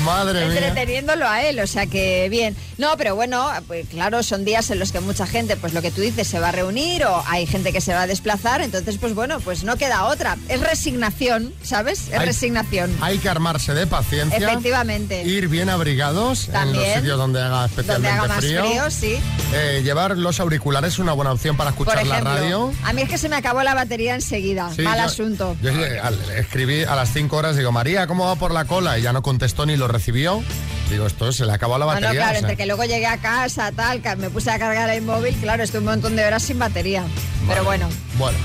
Madre 0.07 0.45
mía. 0.47 0.57
entreteniéndolo 0.57 1.27
a 1.27 1.43
él, 1.43 1.59
o 1.59 1.67
sea 1.67 1.85
que 1.87 2.27
bien. 2.29 2.55
No, 2.77 2.95
pero 2.97 3.15
bueno, 3.15 3.47
pues 3.67 3.87
claro, 3.89 4.23
son 4.23 4.45
días 4.45 4.69
en 4.71 4.79
los 4.79 4.91
que 4.91 4.99
mucha 4.99 5.27
gente, 5.27 5.55
pues 5.57 5.73
lo 5.73 5.81
que 5.81 5.91
tú 5.91 6.01
dices, 6.01 6.27
se 6.27 6.39
va 6.39 6.49
a 6.49 6.51
reunir 6.51 7.05
o 7.05 7.23
hay 7.27 7.45
gente 7.45 7.71
que 7.73 7.81
se 7.81 7.93
va 7.93 8.01
a 8.03 8.07
desplazar, 8.07 8.61
entonces 8.61 8.97
pues 8.97 9.13
bueno, 9.13 9.39
pues 9.39 9.63
no 9.63 9.75
queda 9.77 10.05
otra. 10.05 10.37
Es 10.47 10.59
resignación, 10.61 11.53
¿sabes? 11.63 12.07
Es 12.09 12.19
Hay- 12.19 12.25
resignación. 12.25 12.95
Hay 13.01 13.17
que 13.19 13.29
armarse 13.29 13.73
de 13.73 13.85
paciencia. 13.87 14.37
Efectivamente. 14.37 15.23
Ir 15.23 15.47
bien 15.47 15.69
abrigados 15.69 16.47
en 16.47 16.53
los 16.53 16.61
También. 16.63 16.95
sitios 17.01 17.17
donde 17.17 17.39
haga 17.41 17.49
Donde 17.61 17.67
especialmente 17.67 18.09
haga 18.19 18.27
más 18.27 18.37
frío. 18.37 18.65
frío, 18.65 18.91
sí. 18.91 19.19
Eh, 19.53 19.81
llevar 19.83 20.17
los 20.17 20.39
auriculares 20.39 20.93
es 20.93 20.99
una 20.99 21.13
buena 21.13 21.31
opción 21.31 21.57
para 21.57 21.71
escuchar 21.71 21.95
la 21.95 22.01
ejemplo, 22.19 22.33
radio. 22.33 22.71
a 22.83 22.93
mí 22.93 23.01
es 23.01 23.09
que 23.09 23.17
se 23.17 23.29
me 23.29 23.35
acabó 23.35 23.63
la 23.63 23.73
batería 23.73 24.15
enseguida. 24.15 24.71
Sí, 24.75 24.81
Mal 24.83 24.99
yo- 24.99 25.05
asunto. 25.05 25.55
Yo 25.61 25.69
eh, 25.71 26.01
escribí 26.37 26.83
a 26.83 26.95
las 26.95 27.11
5 27.13 27.35
horas, 27.37 27.55
digo, 27.57 27.71
María, 27.71 28.07
¿cómo 28.07 28.25
va 28.25 28.35
por 28.35 28.51
la 28.53 28.65
cola? 28.65 28.97
Y 28.97 29.01
ya 29.01 29.13
no 29.13 29.21
contestó 29.21 29.65
ni 29.65 29.75
lo 29.77 29.87
recibió. 29.97 30.43
Digo, 30.89 31.05
esto 31.05 31.31
se 31.33 31.45
le 31.45 31.51
acabó 31.51 31.77
la 31.77 31.85
batería. 31.85 32.11
claro, 32.11 32.27
o 32.29 32.31
sea. 32.31 32.39
entre 32.39 32.55
que 32.55 32.65
luego 32.65 32.83
llegué 32.85 33.07
a 33.07 33.17
casa, 33.17 33.71
tal, 33.73 34.01
que 34.01 34.15
me 34.15 34.29
puse 34.29 34.49
a 34.51 34.57
cargar 34.57 34.89
el 34.89 35.01
móvil, 35.01 35.35
claro, 35.35 35.63
estuve 35.63 35.79
un 35.79 35.85
montón 35.85 36.15
de 36.15 36.25
horas 36.25 36.43
sin 36.43 36.57
batería. 36.59 37.03
Pero 37.47 37.63
bueno, 37.65 37.89
Bueno, 38.17 38.37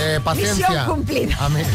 eh, 0.00 0.20
paciencia. 0.22 0.68
Misión 0.68 0.86
cumplida. 0.86 1.36
Amigas, 1.40 1.68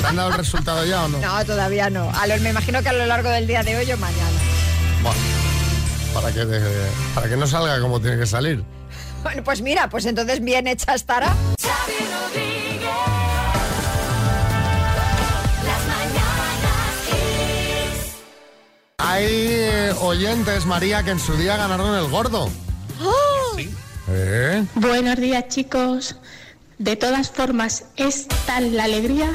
¿te 0.00 0.06
han 0.06 0.16
dado 0.16 0.28
el 0.30 0.34
resultado 0.36 0.84
ya 0.84 1.04
o 1.04 1.08
no? 1.08 1.18
no, 1.18 1.44
todavía 1.44 1.88
no. 1.90 2.10
A 2.10 2.26
lo- 2.26 2.36
me 2.40 2.50
imagino 2.50 2.82
que 2.82 2.88
a 2.90 2.92
lo 2.92 3.06
largo 3.06 3.30
del 3.30 3.46
día 3.46 3.62
de 3.62 3.76
hoy 3.76 3.90
o 3.92 3.96
mañana. 3.96 4.38
Bueno, 5.02 5.18
para 6.12 6.32
que, 6.32 6.44
de- 6.44 6.90
para 7.14 7.28
que 7.28 7.36
no 7.36 7.46
salga 7.46 7.80
como 7.80 8.00
tiene 8.00 8.18
que 8.18 8.26
salir. 8.26 8.62
Bueno, 9.22 9.42
pues 9.42 9.60
mira, 9.62 9.88
pues 9.88 10.04
entonces 10.06 10.40
bien 10.44 10.66
hecha 10.66 10.94
estará. 10.94 11.34
Hay 19.16 19.28
eh, 19.30 19.94
oyentes, 20.02 20.66
María, 20.66 21.02
que 21.02 21.10
en 21.10 21.18
su 21.18 21.32
día 21.38 21.56
ganaron 21.56 21.94
el 21.94 22.06
gordo. 22.10 22.50
¿Eh? 24.08 24.62
Buenos 24.74 25.16
días 25.16 25.48
chicos. 25.48 26.16
De 26.76 26.96
todas 26.96 27.30
formas, 27.30 27.86
es 27.96 28.28
tal 28.44 28.76
la 28.76 28.84
alegría 28.84 29.30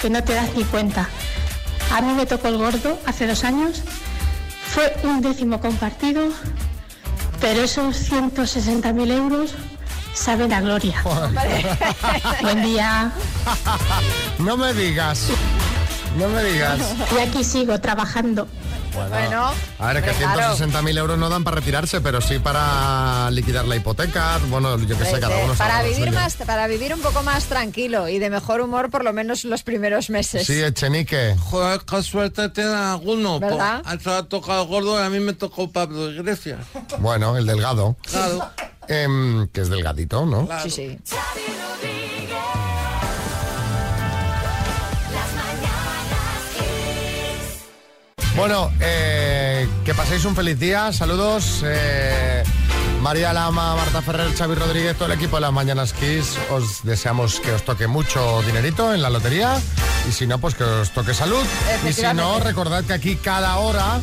que 0.00 0.08
no 0.08 0.24
te 0.24 0.32
das 0.32 0.48
ni 0.56 0.64
cuenta. 0.64 1.10
A 1.92 2.00
mí 2.00 2.14
me 2.14 2.24
tocó 2.24 2.48
el 2.48 2.56
gordo 2.56 2.98
hace 3.04 3.26
dos 3.26 3.44
años. 3.44 3.82
Fue 4.72 4.96
un 5.02 5.20
décimo 5.20 5.60
compartido, 5.60 6.30
pero 7.38 7.60
esos 7.60 8.10
160.000 8.10 9.12
euros 9.12 9.54
saben 10.14 10.50
a 10.54 10.62
gloria. 10.62 11.02
Buen 12.40 12.62
día. 12.62 13.12
No 14.38 14.56
me 14.56 14.72
digas. 14.72 15.28
No 16.16 16.26
me 16.28 16.42
digas. 16.42 16.80
Y 17.14 17.20
aquí 17.20 17.44
sigo 17.44 17.78
trabajando. 17.78 18.48
Bueno, 18.96 19.52
A 19.78 19.86
ver, 19.92 19.96
es 19.98 20.16
que 20.16 20.24
claro. 20.24 20.56
160.000 20.56 20.98
euros 20.98 21.18
no 21.18 21.28
dan 21.28 21.44
para 21.44 21.56
retirarse, 21.56 22.00
pero 22.00 22.20
sí 22.20 22.38
para 22.38 23.30
liquidar 23.30 23.66
la 23.66 23.76
hipoteca. 23.76 24.38
Bueno, 24.48 24.78
yo 24.78 24.96
que 24.98 25.04
sé, 25.04 25.20
cada 25.20 25.38
Eh, 25.40 25.44
uno 25.44 25.54
para 25.54 25.74
sabe 25.76 25.88
lo 25.90 25.94
vivir 25.96 26.12
más, 26.14 26.36
para 26.36 26.66
vivir 26.66 26.94
un 26.94 27.00
poco 27.00 27.22
más 27.22 27.44
tranquilo 27.44 28.08
y 28.08 28.18
de 28.18 28.30
mejor 28.30 28.60
humor 28.60 28.90
por 28.90 29.04
lo 29.04 29.12
menos 29.12 29.44
los 29.44 29.62
primeros 29.62 30.08
meses. 30.10 30.46
Sí, 30.46 30.62
Echenique. 30.62 31.36
Joder, 31.38 31.80
qué 31.88 32.02
suerte 32.02 32.48
tiene 32.48 32.70
alguno. 32.74 33.38
¿Verdad? 33.38 33.82
A 33.84 33.94
eso 33.94 34.14
ha 34.14 34.22
tocado 34.28 34.66
gordo 34.66 34.98
y 34.98 35.02
a 35.04 35.10
mí 35.10 35.20
me 35.20 35.32
tocó 35.34 35.70
Pablo 35.70 36.10
Iglesias. 36.10 36.60
Bueno, 36.98 37.36
el 37.36 37.46
delgado. 37.46 37.96
Claro. 38.10 38.50
Em, 38.88 39.48
que 39.48 39.62
es 39.62 39.68
delgadito, 39.68 40.24
¿no? 40.26 40.48
Sí, 40.62 40.70
sí. 40.70 40.98
Bueno, 48.36 48.70
eh, 48.80 49.66
que 49.84 49.94
paséis 49.94 50.24
un 50.26 50.36
feliz 50.36 50.58
día. 50.58 50.92
Saludos. 50.92 51.62
eh, 51.64 52.42
María 53.00 53.32
Lama, 53.32 53.74
Marta 53.76 54.02
Ferrer, 54.02 54.34
Xavi 54.36 54.54
Rodríguez, 54.54 54.96
todo 54.96 55.06
el 55.06 55.12
equipo 55.12 55.36
de 55.36 55.42
las 55.42 55.52
Mañanas 55.52 55.92
Kiss. 55.94 56.36
Os 56.50 56.82
deseamos 56.82 57.40
que 57.40 57.52
os 57.52 57.64
toque 57.64 57.86
mucho 57.86 58.42
dinerito 58.42 58.92
en 58.92 59.00
la 59.00 59.10
lotería. 59.10 59.58
Y 60.08 60.12
si 60.12 60.26
no, 60.26 60.38
pues 60.38 60.54
que 60.54 60.64
os 60.64 60.90
toque 60.90 61.14
salud. 61.14 61.42
Y 61.88 61.92
si 61.92 62.02
no, 62.14 62.38
recordad 62.40 62.84
que 62.84 62.92
aquí 62.92 63.16
cada 63.16 63.56
hora 63.56 64.00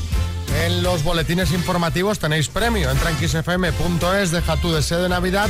en 0.66 0.84
los 0.84 1.04
boletines 1.04 1.52
informativos 1.52 2.20
tenéis 2.20 2.48
premio. 2.48 2.90
Entra 2.90 3.10
en 3.10 3.18
kissfm.es, 3.18 4.32
deja 4.32 4.58
tu 4.58 4.72
deseo 4.72 5.02
de 5.02 5.10
Navidad 5.10 5.50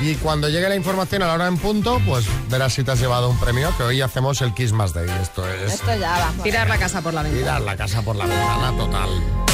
y 0.00 0.14
cuando 0.16 0.48
llegue 0.48 0.68
la 0.68 0.76
información 0.76 1.22
a 1.22 1.26
la 1.26 1.34
hora 1.34 1.46
en 1.46 1.56
punto, 1.58 2.00
pues 2.06 2.26
verás 2.48 2.74
si 2.74 2.84
te 2.84 2.92
has 2.92 3.00
llevado 3.00 3.30
un 3.30 3.38
premio, 3.38 3.74
que 3.76 3.82
hoy 3.82 4.00
hacemos 4.00 4.42
el 4.42 4.54
Kiss 4.54 4.72
Más 4.72 4.92
Day. 4.92 5.08
Esto 5.22 5.48
es 5.48 5.74
Esto 5.74 5.94
ya 5.96 6.32
va. 6.36 6.42
Tirar 6.42 6.68
la 6.68 6.78
casa 6.78 7.00
por 7.00 7.14
la 7.14 7.22
ventana. 7.22 7.42
tirar 7.42 7.60
la 7.62 7.76
casa 7.76 8.02
por 8.02 8.16
la 8.16 8.26
ventana 8.26 8.76
total. 8.76 9.53